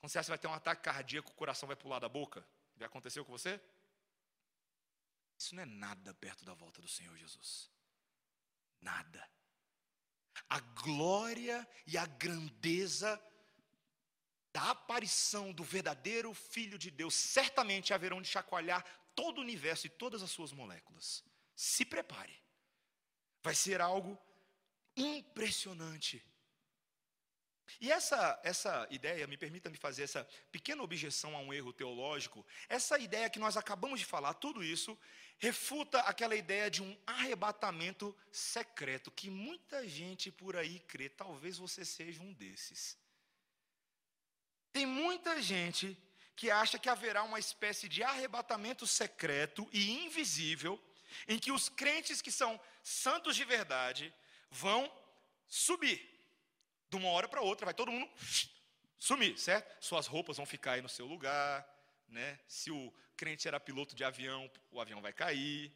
[0.00, 2.46] Quando você acha que vai ter um ataque cardíaco, o coração vai pular da boca?
[2.76, 3.60] Já aconteceu com você?
[5.38, 7.70] Isso não é nada perto da volta do Senhor Jesus.
[8.80, 9.28] Nada.
[10.48, 13.22] A glória e a grandeza
[14.52, 18.84] da aparição do verdadeiro Filho de Deus certamente haverão de chacoalhar
[19.14, 21.24] todo o universo e todas as suas moléculas.
[21.54, 22.34] Se prepare.
[23.42, 24.18] Vai ser algo
[24.96, 26.22] impressionante.
[27.80, 32.44] E essa, essa ideia, me permita me fazer essa pequena objeção a um erro teológico,
[32.68, 34.98] essa ideia que nós acabamos de falar, tudo isso,
[35.38, 41.84] refuta aquela ideia de um arrebatamento secreto, que muita gente por aí crê, talvez você
[41.84, 42.98] seja um desses.
[44.72, 45.96] Tem muita gente
[46.36, 50.82] que acha que haverá uma espécie de arrebatamento secreto e invisível,
[51.28, 54.14] em que os crentes que são santos de verdade
[54.50, 54.90] vão
[55.46, 56.08] subir
[56.88, 58.10] de uma hora para outra, vai todo mundo
[58.98, 59.84] sumir, certo?
[59.84, 61.66] Suas roupas vão ficar aí no seu lugar,
[62.08, 62.38] né?
[62.48, 65.72] Se o crente era piloto de avião, o avião vai cair,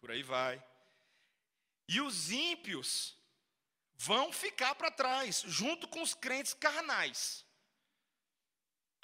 [0.00, 0.62] por aí vai.
[1.88, 3.16] E os ímpios
[3.94, 7.44] vão ficar para trás, junto com os crentes carnais.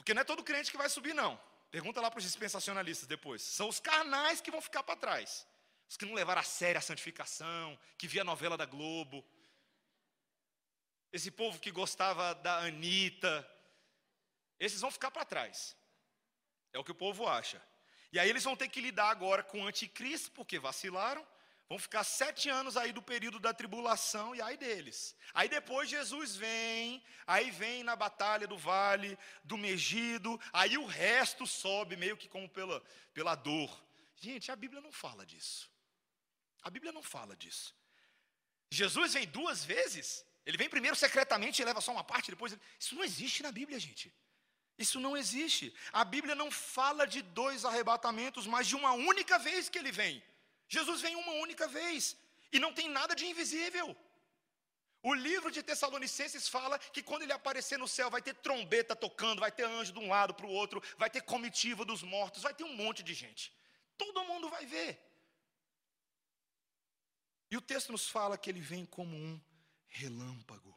[0.08, 1.38] Porque não é todo crente que vai subir, não.
[1.70, 3.42] Pergunta lá para os dispensacionalistas depois.
[3.42, 5.46] São os carnais que vão ficar para trás.
[5.86, 9.22] Os que não levaram a sério a santificação, que via a novela da Globo,
[11.12, 13.46] esse povo que gostava da Anitta,
[14.58, 15.76] esses vão ficar para trás.
[16.72, 17.62] É o que o povo acha.
[18.10, 21.26] E aí eles vão ter que lidar agora com o anticristo, porque vacilaram.
[21.68, 25.14] Vão ficar sete anos aí do período da tribulação e aí deles.
[25.34, 31.46] Aí depois Jesus vem, aí vem na batalha do vale, do Megido, aí o resto
[31.46, 33.70] sobe meio que como pela, pela dor.
[34.16, 35.70] Gente, a Bíblia não fala disso.
[36.62, 37.74] A Bíblia não fala disso.
[38.70, 40.24] Jesus vem duas vezes.
[40.46, 42.56] Ele vem primeiro secretamente e leva só uma parte, depois.
[42.80, 44.10] Isso não existe na Bíblia, gente.
[44.78, 45.74] Isso não existe.
[45.92, 50.22] A Bíblia não fala de dois arrebatamentos, mas de uma única vez que ele vem.
[50.68, 52.16] Jesus vem uma única vez.
[52.52, 53.96] E não tem nada de invisível.
[55.02, 59.40] O livro de Tessalonicenses fala que quando ele aparecer no céu, vai ter trombeta tocando,
[59.40, 62.52] vai ter anjo de um lado para o outro, vai ter comitiva dos mortos, vai
[62.52, 63.52] ter um monte de gente.
[63.96, 65.00] Todo mundo vai ver.
[67.50, 69.40] E o texto nos fala que ele vem como um
[69.86, 70.76] relâmpago.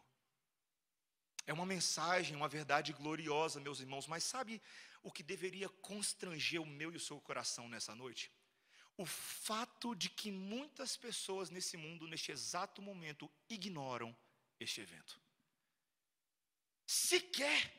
[1.46, 4.62] É uma mensagem, uma verdade gloriosa, meus irmãos, mas sabe
[5.04, 8.32] o que deveria constranger o meu e o seu coração nessa noite?
[9.02, 14.16] O fato de que muitas pessoas nesse mundo, neste exato momento, ignoram
[14.60, 15.20] este evento.
[16.86, 17.74] Sequer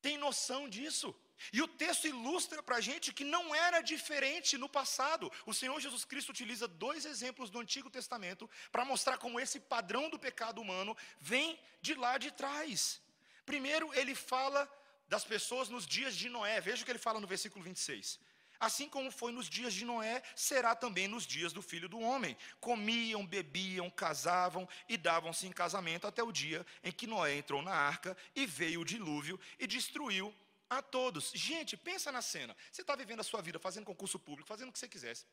[0.00, 1.08] tem noção disso.
[1.52, 5.30] E o texto ilustra para a gente que não era diferente no passado.
[5.44, 10.08] O Senhor Jesus Cristo utiliza dois exemplos do Antigo Testamento para mostrar como esse padrão
[10.08, 13.00] do pecado humano vem de lá de trás.
[13.44, 14.60] Primeiro, ele fala
[15.08, 16.60] das pessoas nos dias de Noé.
[16.60, 18.20] Veja o que ele fala no versículo 26.
[18.60, 22.36] Assim como foi nos dias de Noé, será também nos dias do filho do homem.
[22.60, 27.72] Comiam, bebiam, casavam e davam-se em casamento até o dia em que Noé entrou na
[27.72, 30.34] arca e veio o dilúvio e destruiu
[30.68, 31.30] a todos.
[31.34, 32.56] Gente, pensa na cena.
[32.70, 35.24] Você está vivendo a sua vida fazendo concurso público, fazendo o que você quisesse.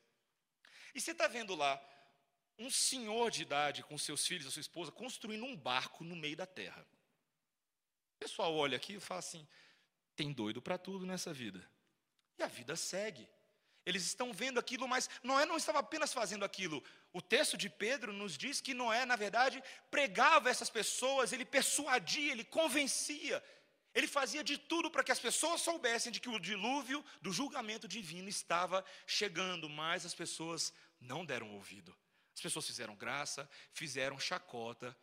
[0.93, 1.81] E você está vendo lá
[2.59, 6.37] um senhor de idade com seus filhos, a sua esposa, construindo um barco no meio
[6.37, 6.85] da terra.
[8.15, 9.45] O pessoal olha aqui e fala assim:
[10.15, 11.67] tem doido para tudo nessa vida.
[12.37, 13.27] E a vida segue.
[13.85, 16.83] Eles estão vendo aquilo, mas Noé não estava apenas fazendo aquilo.
[17.13, 22.31] O texto de Pedro nos diz que Noé, na verdade, pregava essas pessoas, ele persuadia,
[22.31, 23.43] ele convencia.
[23.93, 27.87] Ele fazia de tudo para que as pessoas soubessem de que o dilúvio do julgamento
[27.87, 31.95] divino estava chegando, mas as pessoas não deram ouvido.
[32.33, 34.97] As pessoas fizeram graça, fizeram chacota.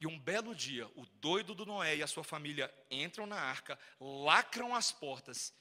[0.00, 3.78] E um belo dia, o doido do Noé e a sua família entram na arca,
[4.00, 5.52] lacram as portas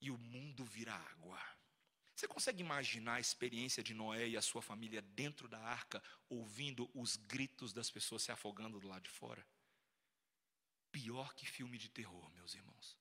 [0.00, 1.40] e o mundo vira água.
[2.14, 6.90] Você consegue imaginar a experiência de Noé e a sua família dentro da arca, ouvindo
[6.94, 9.46] os gritos das pessoas se afogando do lado de fora?
[10.90, 12.96] pior que filme de terror, meus irmãos.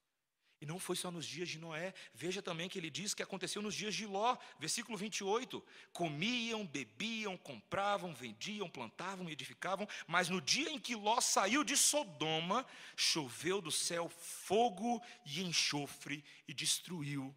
[0.61, 3.61] E não foi só nos dias de Noé, veja também que ele diz que aconteceu
[3.61, 5.63] nos dias de Ló, versículo 28.
[5.93, 12.65] Comiam, bebiam, compravam, vendiam, plantavam edificavam, mas no dia em que Ló saiu de Sodoma,
[12.97, 17.33] choveu do céu fogo e enxofre e destruiu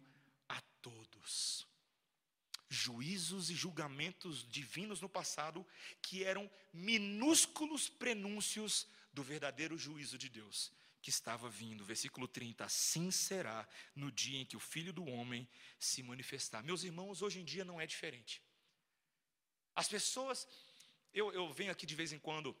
[0.49, 1.65] a todos.
[2.67, 5.65] Juízos e julgamentos divinos no passado
[6.01, 11.83] que eram minúsculos prenúncios do verdadeiro juízo de Deus que estava vindo.
[11.83, 16.63] Versículo 30: Assim será no dia em que o filho do homem se manifestar.
[16.63, 18.41] Meus irmãos, hoje em dia não é diferente.
[19.75, 20.47] As pessoas,
[21.13, 22.55] eu, eu venho aqui de vez em quando,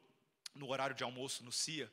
[0.53, 1.91] no horário de almoço no CIA,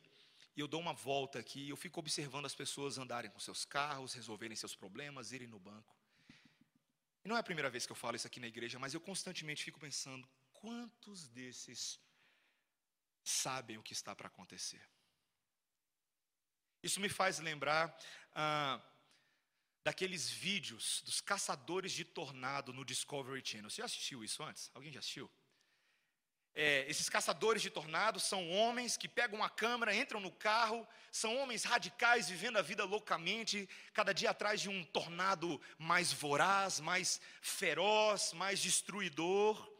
[0.55, 4.13] e eu dou uma volta aqui, eu fico observando as pessoas andarem com seus carros,
[4.13, 5.95] resolverem seus problemas, irem no banco.
[7.23, 8.99] E não é a primeira vez que eu falo isso aqui na igreja, mas eu
[8.99, 11.97] constantemente fico pensando: quantos desses
[13.23, 14.85] sabem o que está para acontecer.
[16.83, 17.95] Isso me faz lembrar
[18.33, 18.81] ah,
[19.83, 23.69] daqueles vídeos dos caçadores de tornado no Discovery Channel.
[23.69, 24.69] Você já assistiu isso antes?
[24.73, 25.29] Alguém já assistiu?
[26.53, 31.37] É, esses caçadores de tornado são homens que pegam uma câmera, entram no carro, são
[31.37, 37.21] homens radicais vivendo a vida loucamente, cada dia atrás de um tornado mais voraz, mais
[37.41, 39.70] feroz, mais destruidor.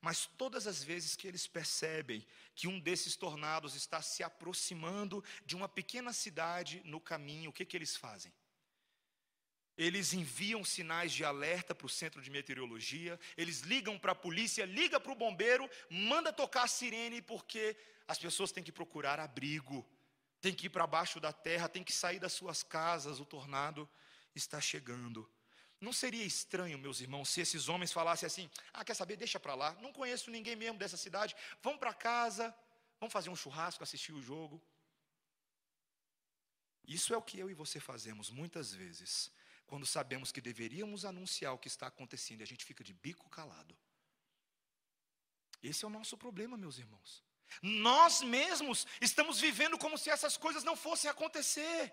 [0.00, 5.56] Mas todas as vezes que eles percebem que um desses tornados está se aproximando de
[5.56, 8.32] uma pequena cidade no caminho, o que, que eles fazem?
[9.76, 14.64] Eles enviam sinais de alerta para o centro de meteorologia, eles ligam para a polícia,
[14.64, 19.86] liga para o bombeiro, manda tocar a sirene, porque as pessoas têm que procurar abrigo,
[20.40, 23.88] têm que ir para baixo da terra, têm que sair das suas casas, o tornado
[24.34, 25.28] está chegando.
[25.80, 29.54] Não seria estranho, meus irmãos, se esses homens falassem assim: ah, quer saber, deixa para
[29.54, 32.54] lá, não conheço ninguém mesmo dessa cidade, vamos para casa,
[32.98, 34.60] vamos fazer um churrasco, assistir o jogo.
[36.84, 39.30] Isso é o que eu e você fazemos muitas vezes,
[39.66, 43.28] quando sabemos que deveríamos anunciar o que está acontecendo e a gente fica de bico
[43.28, 43.76] calado.
[45.62, 47.22] Esse é o nosso problema, meus irmãos.
[47.62, 51.92] Nós mesmos estamos vivendo como se essas coisas não fossem acontecer.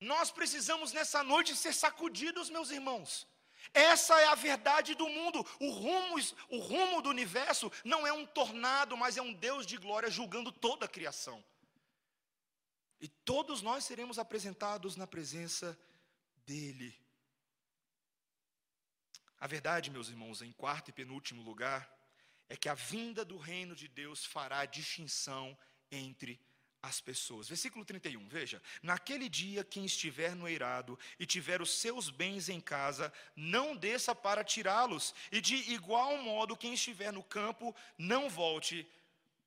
[0.00, 3.26] Nós precisamos nessa noite ser sacudidos, meus irmãos.
[3.74, 5.46] Essa é a verdade do mundo.
[5.60, 6.16] O rumo,
[6.48, 10.50] o rumo do universo não é um tornado, mas é um Deus de glória julgando
[10.50, 11.44] toda a criação.
[12.98, 15.78] E todos nós seremos apresentados na presença
[16.46, 16.98] dele.
[19.38, 21.90] A verdade, meus irmãos, em quarto e penúltimo lugar,
[22.48, 25.56] é que a vinda do reino de Deus fará distinção
[25.90, 26.40] entre
[26.82, 27.48] as pessoas.
[27.48, 32.60] Versículo 31, veja: Naquele dia, quem estiver no eirado e tiver os seus bens em
[32.60, 38.88] casa, não desça para tirá-los, e de igual modo, quem estiver no campo, não volte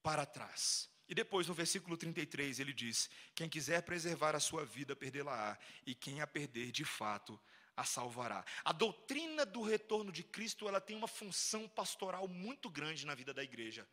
[0.01, 0.89] para trás.
[1.07, 5.95] E depois, no versículo 33, ele diz: Quem quiser preservar a sua vida, perdê-la-á, e
[5.95, 7.39] quem a perder, de fato,
[7.75, 8.45] a salvará.
[8.63, 13.34] A doutrina do retorno de Cristo, ela tem uma função pastoral muito grande na vida
[13.34, 13.88] da igreja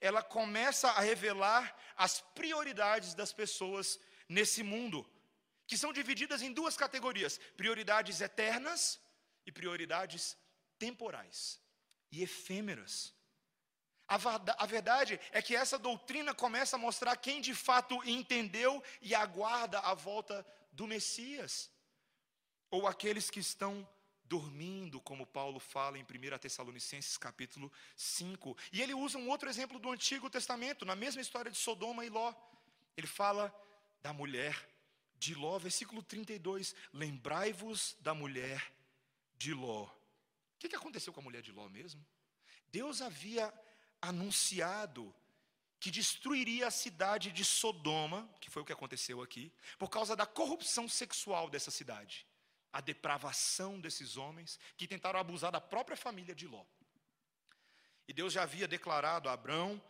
[0.00, 5.08] ela começa a revelar as prioridades das pessoas nesse mundo,
[5.66, 9.00] que são divididas em duas categorias: prioridades eternas
[9.44, 10.36] e prioridades
[10.78, 11.60] temporais
[12.10, 13.14] e efêmeras.
[14.08, 19.80] A verdade é que essa doutrina começa a mostrar quem de fato entendeu e aguarda
[19.80, 21.68] a volta do Messias,
[22.70, 23.88] ou aqueles que estão
[24.28, 28.56] dormindo, como Paulo fala em 1 Tessalonicenses capítulo 5.
[28.72, 32.08] E ele usa um outro exemplo do Antigo Testamento, na mesma história de Sodoma e
[32.08, 32.34] Ló.
[32.96, 33.54] Ele fala
[34.02, 34.68] da mulher
[35.18, 36.74] de Ló, versículo 32.
[36.92, 38.72] Lembrai-vos da mulher
[39.36, 39.84] de Ló.
[39.84, 42.04] O que, aconteceu com a mulher de Ló mesmo?
[42.72, 43.52] Deus havia
[44.00, 45.14] anunciado
[45.78, 50.26] que destruiria a cidade de Sodoma, que foi o que aconteceu aqui, por causa da
[50.26, 52.26] corrupção sexual dessa cidade
[52.76, 56.62] a depravação desses homens que tentaram abusar da própria família de Ló.
[58.06, 59.82] E Deus já havia declarado a Abrão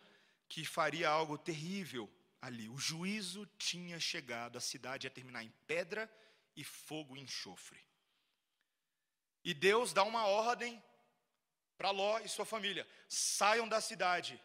[0.48, 2.08] que faria algo terrível
[2.40, 2.68] ali.
[2.68, 6.08] O juízo tinha chegado, a cidade ia terminar em pedra
[6.54, 7.84] e fogo e enxofre.
[9.42, 10.80] E Deus dá uma ordem
[11.76, 14.40] para Ló e sua família: saiam da cidade,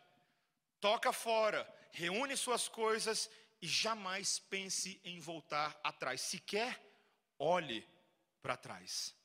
[0.80, 1.62] toca fora,
[1.92, 3.30] reúne suas coisas
[3.62, 6.22] e jamais pense em voltar atrás.
[6.22, 6.82] Sequer
[7.38, 7.88] olhe
[8.42, 9.16] para trás.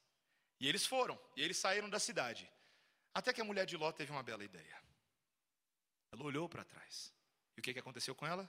[0.61, 2.51] E eles foram, e eles saíram da cidade.
[3.13, 4.83] Até que a mulher de Ló teve uma bela ideia.
[6.13, 7.13] Ela olhou para trás.
[7.57, 8.49] E o que, que aconteceu com ela?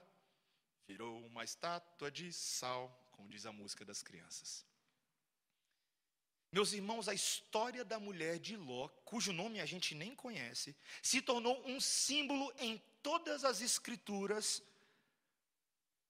[0.88, 4.66] Virou uma estátua de sal, como diz a música das crianças.
[6.52, 11.22] Meus irmãos, a história da mulher de Ló, cujo nome a gente nem conhece, se
[11.22, 14.64] tornou um símbolo em todas as escrituras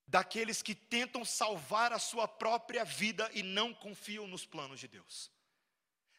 [0.08, 5.30] daqueles que tentam salvar a sua própria vida e não confiam nos planos de Deus.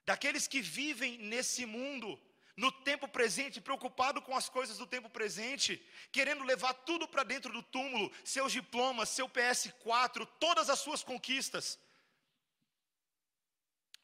[0.05, 2.21] Daqueles que vivem nesse mundo,
[2.57, 5.83] no tempo presente, preocupado com as coisas do tempo presente,
[6.13, 11.79] querendo levar tudo para dentro do túmulo, seus diplomas, seu PS4, todas as suas conquistas.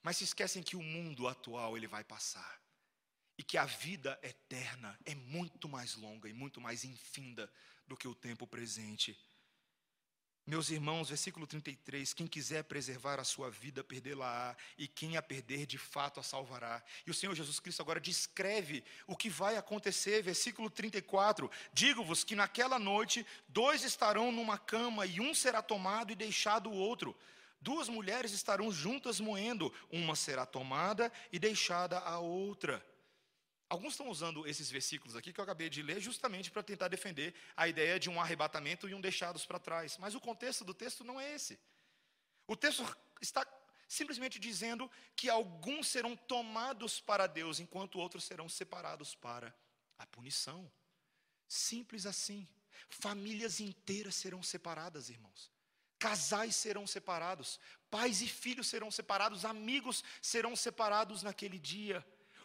[0.02, 2.62] Mas se esquecem que o mundo atual ele vai passar.
[3.36, 7.52] E que a vida eterna é muito mais longa e muito mais infinda
[7.86, 9.18] do que o tempo presente.
[10.46, 15.64] Meus irmãos, versículo 33: quem quiser preservar a sua vida, perdê-la-á, e quem a perder,
[15.64, 16.82] de fato a salvará.
[17.06, 22.34] E o Senhor Jesus Cristo agora descreve o que vai acontecer, versículo 34: Digo-vos que
[22.34, 27.16] naquela noite dois estarão numa cama, e um será tomado e deixado o outro.
[27.58, 32.84] Duas mulheres estarão juntas moendo, uma será tomada e deixada a outra.
[33.68, 37.34] Alguns estão usando esses versículos aqui que eu acabei de ler justamente para tentar defender
[37.56, 39.96] a ideia de um arrebatamento e um deixados para trás.
[39.98, 41.58] Mas o contexto do texto não é esse.
[42.46, 42.84] O texto
[43.20, 43.46] está
[43.88, 49.54] simplesmente dizendo que alguns serão tomados para Deus, enquanto outros serão separados para
[49.98, 50.70] a punição.
[51.48, 52.46] Simples assim.
[52.88, 55.50] Famílias inteiras serão separadas, irmãos.
[55.98, 57.58] Casais serão separados,
[57.90, 62.04] pais e filhos serão separados, amigos serão separados naquele dia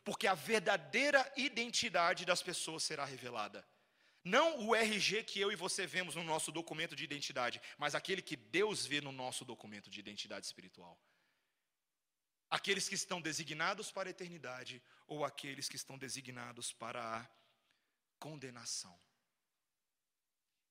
[0.09, 3.63] porque a verdadeira identidade das pessoas será revelada.
[4.23, 8.19] Não o RG que eu e você vemos no nosso documento de identidade, mas aquele
[8.19, 10.99] que Deus vê no nosso documento de identidade espiritual.
[12.49, 17.29] Aqueles que estão designados para a eternidade ou aqueles que estão designados para a
[18.17, 18.99] condenação.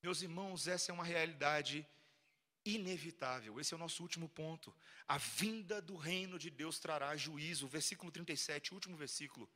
[0.03, 1.87] Meus irmãos, essa é uma realidade
[2.65, 3.59] inevitável.
[3.61, 4.75] Esse é o nosso último ponto.
[5.07, 7.67] A vinda do reino de Deus trará juízo.
[7.67, 9.49] Versículo 37, último versículo.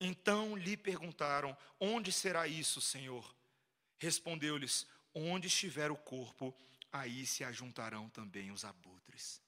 [0.00, 3.34] Então lhe perguntaram: Onde será isso, Senhor?
[3.98, 6.54] Respondeu-lhes: Onde estiver o corpo,
[6.92, 9.42] aí se ajuntarão também os abutres.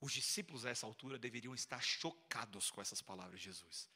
[0.00, 3.88] Os discípulos a essa altura deveriam estar chocados com essas palavras de Jesus.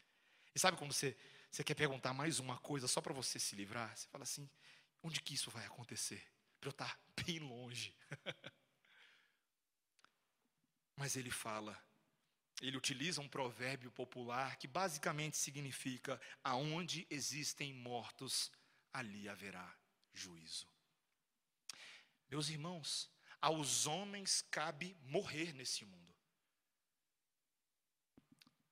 [0.55, 1.17] E sabe quando você,
[1.51, 3.97] você quer perguntar mais uma coisa só para você se livrar?
[3.97, 4.49] Você fala assim:
[5.03, 6.25] onde que isso vai acontecer?
[6.67, 7.95] Para eu estar bem longe.
[10.97, 11.81] Mas ele fala,
[12.61, 18.51] ele utiliza um provérbio popular que basicamente significa: aonde existem mortos,
[18.93, 19.77] ali haverá
[20.13, 20.67] juízo.
[22.29, 23.11] Meus irmãos,
[23.41, 26.15] aos homens cabe morrer nesse mundo.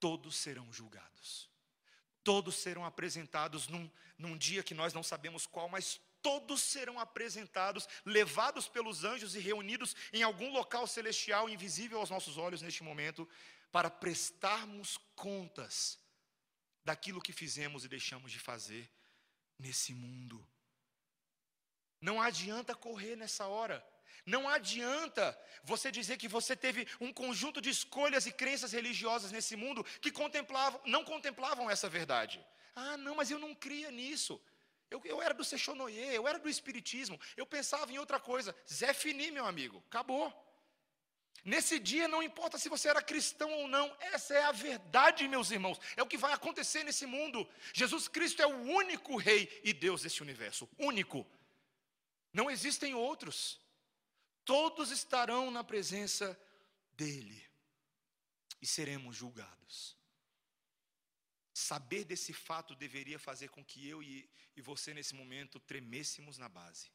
[0.01, 1.49] Todos serão julgados.
[2.25, 3.89] Todos serão apresentados num,
[4.19, 9.41] num dia que nós não sabemos qual, mas todos serão apresentados, levados pelos anjos e
[9.41, 13.29] reunidos em algum local celestial invisível aos nossos olhos neste momento,
[13.71, 15.99] para prestarmos contas
[16.83, 18.91] daquilo que fizemos e deixamos de fazer
[19.59, 20.39] nesse mundo.
[22.01, 23.87] Não adianta correr nessa hora.
[24.25, 29.57] Não adianta você dizer que você teve um conjunto de escolhas e crenças religiosas nesse
[29.57, 32.43] mundo que contemplavam, não contemplavam essa verdade.
[32.75, 34.41] Ah, não, mas eu não cria nisso.
[34.91, 38.55] Eu, eu era do Sechonoye, eu era do Espiritismo, eu pensava em outra coisa.
[38.73, 40.33] Zé Fini, meu amigo, acabou.
[41.45, 45.51] Nesse dia, não importa se você era cristão ou não, essa é a verdade, meus
[45.51, 47.47] irmãos, é o que vai acontecer nesse mundo.
[47.73, 51.27] Jesus Cristo é o único Rei e Deus desse universo, único.
[52.33, 53.63] Não existem outros
[54.45, 56.39] todos estarão na presença
[56.97, 57.43] dEle
[58.61, 59.97] e seremos julgados.
[61.55, 66.49] Saber desse fato deveria fazer com que eu e, e você, nesse momento, tremêssemos na
[66.49, 66.91] base.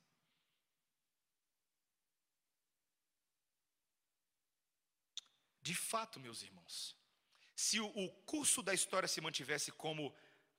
[5.61, 6.93] De fato, meus irmãos,
[7.55, 10.13] se o, curso da história se mantivesse como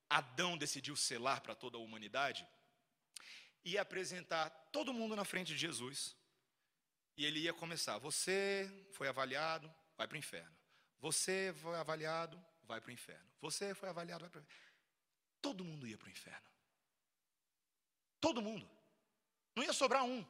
[0.08, 2.46] Adão decidiu selar para toda a humanidade,
[3.62, 6.16] ia apresentar todo mundo na frente de Jesus,
[7.18, 10.56] e ele ia começar: Você foi avaliado, vai para o inferno.
[10.98, 13.28] Você foi avaliado, vai para o inferno.
[13.40, 14.70] Você foi avaliado, vai para o inferno.
[15.42, 16.48] Todo mundo ia para o inferno.
[18.20, 18.68] Todo mundo.
[19.56, 20.24] Não ia sobrar um.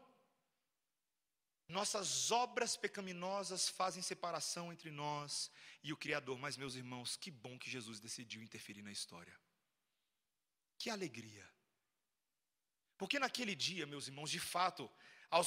[1.68, 5.50] Nossas obras pecaminosas fazem separação entre nós
[5.82, 6.38] e o Criador.
[6.38, 9.36] Mas, meus irmãos, que bom que Jesus decidiu interferir na história.
[10.78, 11.46] Que alegria.
[12.96, 14.90] Porque naquele dia, meus irmãos, de fato,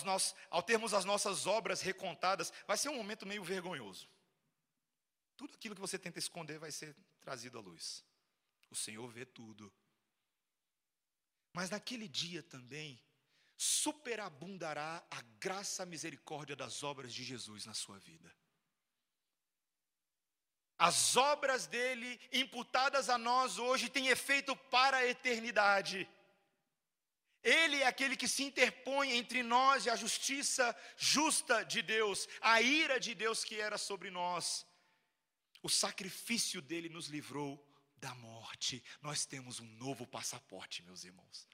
[0.05, 4.07] nós, ao termos as nossas obras recontadas, vai ser um momento meio vergonhoso.
[5.43, 8.01] Tudo aquilo que você tenta esconder vai ser trazido à luz.
[8.69, 9.73] O Senhor vê tudo.
[11.51, 12.97] Mas naquele dia também,
[13.57, 18.33] superabundará a graça, a misericórdia das obras de Jesus na sua vida.
[20.77, 26.07] As obras dele imputadas a nós hoje têm efeito para a eternidade.
[27.43, 32.61] Ele é aquele que se interpõe entre nós e a justiça justa de Deus, a
[32.61, 34.65] ira de Deus que era sobre nós.
[35.63, 38.83] O sacrifício dele nos livrou da morte.
[39.01, 41.47] Nós temos um novo passaporte, meus irmãos.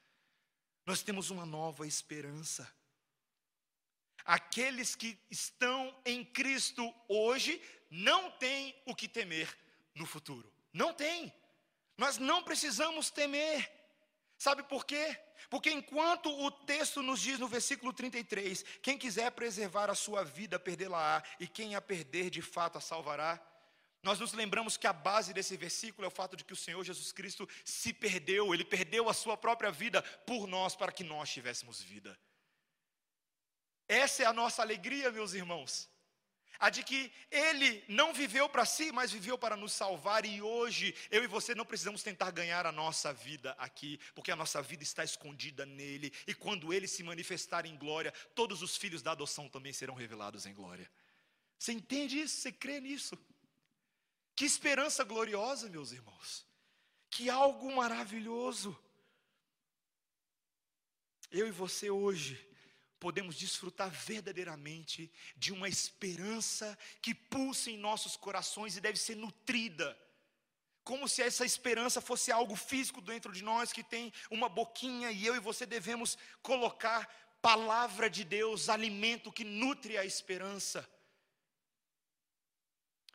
[0.84, 2.68] Nós temos uma nova esperança.
[4.26, 9.55] Aqueles que estão em Cristo hoje não têm o que temer
[9.93, 10.51] no futuro.
[10.74, 11.32] Não tem.
[11.95, 13.72] Nós não precisamos temer.
[14.39, 15.20] Sabe por quê?
[15.49, 20.57] Porque enquanto o texto nos diz no versículo 33, quem quiser preservar a sua vida,
[20.57, 23.39] perdê-la-á, e quem a perder, de fato a salvará.
[24.02, 26.84] Nós nos lembramos que a base desse versículo é o fato de que o Senhor
[26.84, 31.30] Jesus Cristo se perdeu, ele perdeu a sua própria vida por nós, para que nós
[31.30, 32.18] tivéssemos vida.
[33.88, 35.89] Essa é a nossa alegria, meus irmãos
[36.60, 40.93] a de que ele não viveu para si, mas viveu para nos salvar, e hoje
[41.10, 44.84] eu e você não precisamos tentar ganhar a nossa vida aqui, porque a nossa vida
[44.84, 49.47] está escondida nele, e quando ele se manifestar em glória, todos os filhos da adoção
[49.47, 50.91] também serão revelados em glória.
[51.58, 52.41] Você entende isso?
[52.41, 53.18] Você crê nisso?
[54.39, 56.45] Que esperança gloriosa, meus irmãos,
[57.09, 58.71] que algo maravilhoso.
[61.29, 62.39] Eu e você hoje
[63.01, 69.99] podemos desfrutar verdadeiramente de uma esperança que pulsa em nossos corações e deve ser nutrida.
[70.85, 75.25] Como se essa esperança fosse algo físico dentro de nós que tem uma boquinha e
[75.25, 77.05] eu e você devemos colocar
[77.41, 80.89] palavra de Deus, alimento que nutre a esperança.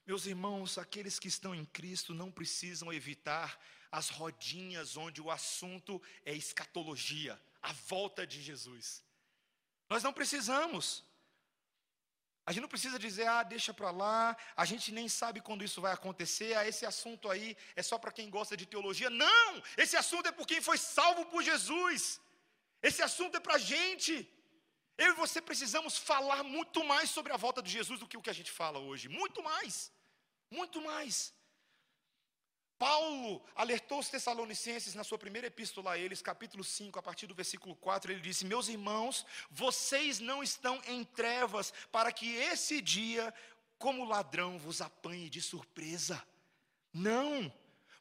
[0.06, 3.58] Meus irmãos, aqueles que estão em Cristo não precisam evitar
[3.90, 9.02] as rodinhas onde o assunto é escatologia, a volta de Jesus.
[9.88, 11.04] Nós não precisamos.
[12.44, 15.80] A gente não precisa dizer, ah, deixa para lá, a gente nem sabe quando isso
[15.80, 19.08] vai acontecer, ah, esse assunto aí é só para quem gosta de teologia.
[19.08, 19.62] Não!
[19.78, 22.20] Esse assunto é por quem foi salvo por Jesus.
[22.82, 24.28] Esse assunto é para a gente.
[24.98, 28.22] Eu e você precisamos falar muito mais sobre a volta de Jesus do que o
[28.22, 29.08] que a gente fala hoje.
[29.08, 29.90] Muito mais.
[30.50, 31.34] Muito mais.
[32.78, 37.34] Paulo alertou os Tessalonicenses na sua primeira epístola a eles, capítulo 5, a partir do
[37.34, 43.32] versículo 4, ele disse: Meus irmãos, vocês não estão em trevas, para que esse dia,
[43.78, 46.22] como ladrão, vos apanhe de surpresa.
[46.92, 47.52] Não,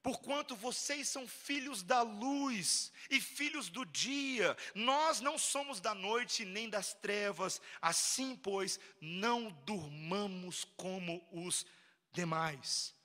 [0.02, 6.44] porquanto vocês são filhos da luz e filhos do dia, nós não somos da noite
[6.44, 11.66] nem das trevas, assim, pois, não durmamos como os
[12.14, 12.95] demais.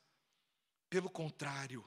[0.89, 1.85] Pelo contrário,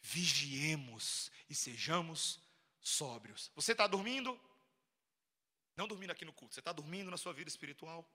[0.00, 2.40] vigiemos e sejamos
[2.80, 3.50] sóbrios.
[3.54, 4.38] Você está dormindo?
[5.76, 8.08] Não dormindo aqui no culto, você está dormindo na sua vida espiritual?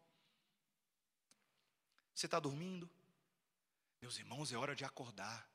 [2.13, 2.89] Você está dormindo?
[4.01, 5.49] Meus irmãos, é hora de acordar.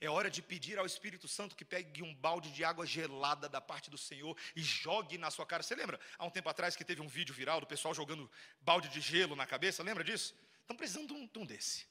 [0.00, 3.60] É hora de pedir ao Espírito Santo que pegue um balde de água gelada da
[3.60, 5.62] parte do Senhor e jogue na sua cara.
[5.62, 5.98] Você lembra?
[6.18, 8.30] Há um tempo atrás que teve um vídeo viral do pessoal jogando
[8.60, 9.82] balde de gelo na cabeça.
[9.82, 10.34] Lembra disso?
[10.60, 11.86] Estão precisando de um, de um desse.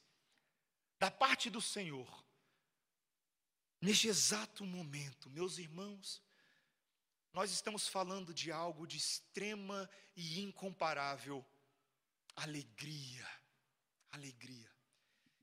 [0.98, 2.24] Da parte do Senhor.
[3.80, 6.22] Neste exato momento, meus irmãos,
[7.32, 11.44] nós estamos falando de algo de extrema e incomparável
[12.34, 13.28] alegria.
[14.10, 14.70] Alegria.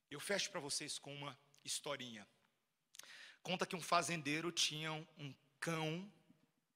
[0.09, 2.27] Eu fecho para vocês com uma historinha.
[3.43, 6.11] Conta que um fazendeiro tinha um cão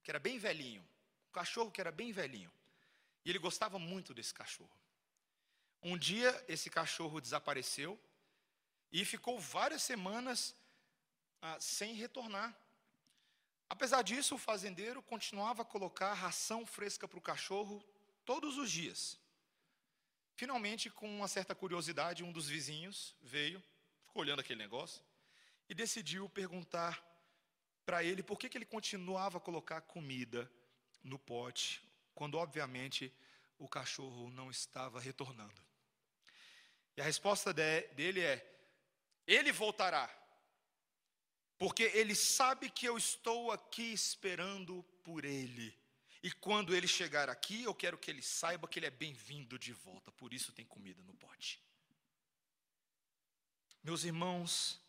[0.03, 0.87] que era bem velhinho,
[1.29, 2.51] um cachorro que era bem velhinho.
[3.25, 4.69] E ele gostava muito desse cachorro.
[5.81, 7.99] Um dia esse cachorro desapareceu
[8.91, 10.55] e ficou várias semanas
[11.41, 12.55] ah, sem retornar.
[13.69, 17.83] Apesar disso, o fazendeiro continuava a colocar ração fresca para o cachorro
[18.25, 19.19] todos os dias.
[20.35, 23.61] Finalmente, com uma certa curiosidade, um dos vizinhos veio,
[24.05, 25.03] ficou olhando aquele negócio
[25.67, 27.03] e decidiu perguntar
[27.85, 30.49] para ele por que, que ele continuava a colocar comida
[31.03, 31.81] no pote,
[32.13, 33.13] quando obviamente
[33.57, 35.61] o cachorro não estava retornando.
[36.95, 38.56] E a resposta de, dele é:
[39.27, 40.09] ele voltará,
[41.57, 45.77] porque ele sabe que eu estou aqui esperando por ele.
[46.23, 49.73] E quando ele chegar aqui, eu quero que ele saiba que ele é bem-vindo de
[49.73, 51.61] volta, por isso tem comida no pote.
[53.83, 54.81] Meus irmãos,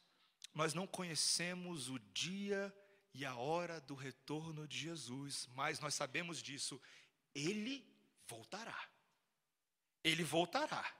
[0.55, 2.75] nós não conhecemos o dia
[3.15, 6.81] e a hora do retorno de Jesus, mas nós sabemos disso,
[7.35, 7.87] ele
[8.27, 8.89] voltará.
[10.03, 10.98] Ele voltará.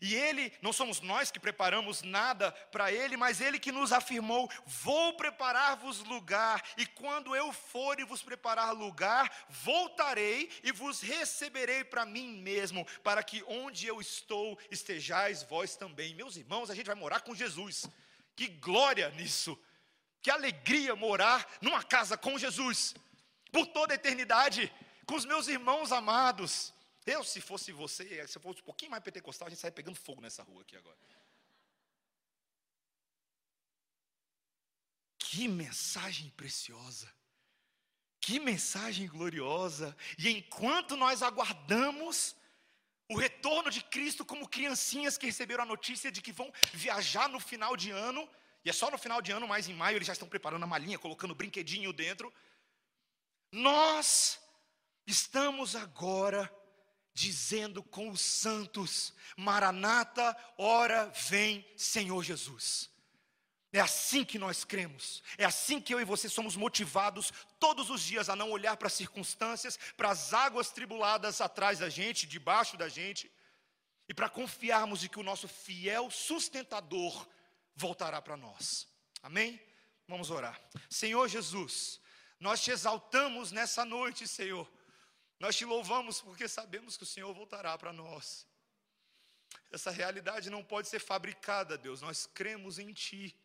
[0.00, 4.50] E Ele, não somos nós que preparamos nada para Ele, mas Ele que nos afirmou:
[4.66, 11.84] Vou preparar-vos lugar, e quando eu for e vos preparar lugar, voltarei e vos receberei
[11.84, 16.14] para mim mesmo, para que onde eu estou estejais vós também.
[16.14, 17.86] Meus irmãos, a gente vai morar com Jesus,
[18.34, 19.58] que glória nisso,
[20.20, 22.94] que alegria morar numa casa com Jesus,
[23.52, 24.72] por toda a eternidade,
[25.06, 26.74] com os meus irmãos amados.
[27.06, 30.20] Eu, se fosse você, se fosse um pouquinho mais pentecostal, a gente saia pegando fogo
[30.20, 30.98] nessa rua aqui agora.
[35.18, 37.08] Que mensagem preciosa.
[38.20, 39.96] Que mensagem gloriosa.
[40.18, 42.34] E enquanto nós aguardamos
[43.08, 47.38] o retorno de Cristo como criancinhas que receberam a notícia de que vão viajar no
[47.38, 48.28] final de ano,
[48.64, 50.66] e é só no final de ano, mas em maio eles já estão preparando a
[50.66, 52.34] malinha, colocando brinquedinho dentro.
[53.52, 54.40] Nós
[55.06, 56.52] estamos agora
[57.16, 62.90] dizendo com os santos: Maranata, ora vem, Senhor Jesus.
[63.72, 68.02] É assim que nós cremos, é assim que eu e você somos motivados todos os
[68.02, 72.76] dias a não olhar para as circunstâncias, para as águas tribuladas atrás da gente, debaixo
[72.76, 73.30] da gente,
[74.08, 77.26] e para confiarmos de que o nosso fiel sustentador
[77.74, 78.86] voltará para nós.
[79.22, 79.60] Amém?
[80.06, 80.58] Vamos orar.
[80.88, 82.00] Senhor Jesus,
[82.38, 84.70] nós te exaltamos nessa noite, Senhor
[85.38, 88.46] nós te louvamos porque sabemos que o Senhor voltará para nós.
[89.70, 92.00] Essa realidade não pode ser fabricada, Deus.
[92.00, 93.36] Nós cremos em Ti.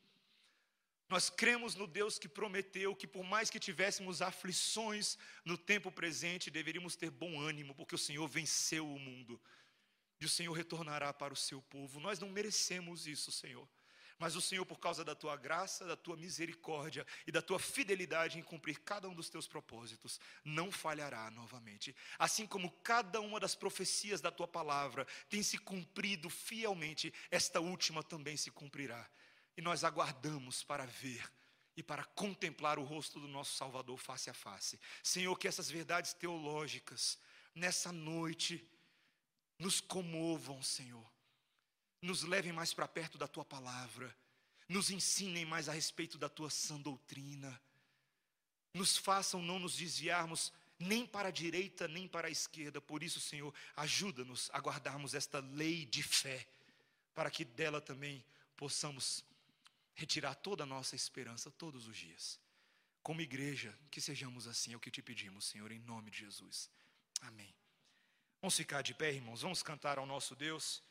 [1.10, 6.50] Nós cremos no Deus que prometeu que, por mais que tivéssemos aflições no tempo presente,
[6.50, 9.42] deveríamos ter bom ânimo, porque o Senhor venceu o mundo
[10.22, 12.00] e o Senhor retornará para o seu povo.
[12.00, 13.68] Nós não merecemos isso, Senhor.
[14.22, 18.38] Mas o Senhor, por causa da tua graça, da tua misericórdia e da tua fidelidade
[18.38, 21.96] em cumprir cada um dos teus propósitos, não falhará novamente.
[22.20, 28.04] Assim como cada uma das profecias da tua palavra tem se cumprido fielmente, esta última
[28.04, 29.10] também se cumprirá.
[29.58, 31.28] E nós aguardamos para ver
[31.76, 34.80] e para contemplar o rosto do nosso Salvador face a face.
[35.02, 37.18] Senhor, que essas verdades teológicas,
[37.56, 38.64] nessa noite,
[39.58, 41.10] nos comovam, Senhor
[42.02, 44.16] nos levem mais para perto da tua palavra,
[44.68, 47.62] nos ensinem mais a respeito da tua sã doutrina,
[48.74, 52.82] nos façam não nos desviarmos nem para a direita nem para a esquerda.
[52.82, 56.48] Por isso, Senhor, ajuda-nos a guardarmos esta lei de fé,
[57.14, 58.24] para que dela também
[58.58, 59.24] possamos
[59.94, 62.40] retirar toda a nossa esperança todos os dias.
[63.04, 66.70] Como igreja, que sejamos assim, é o que te pedimos, Senhor, em nome de Jesus.
[67.22, 67.54] Amém.
[68.42, 70.82] Vamos ficar de pé, irmãos, vamos cantar ao nosso Deus.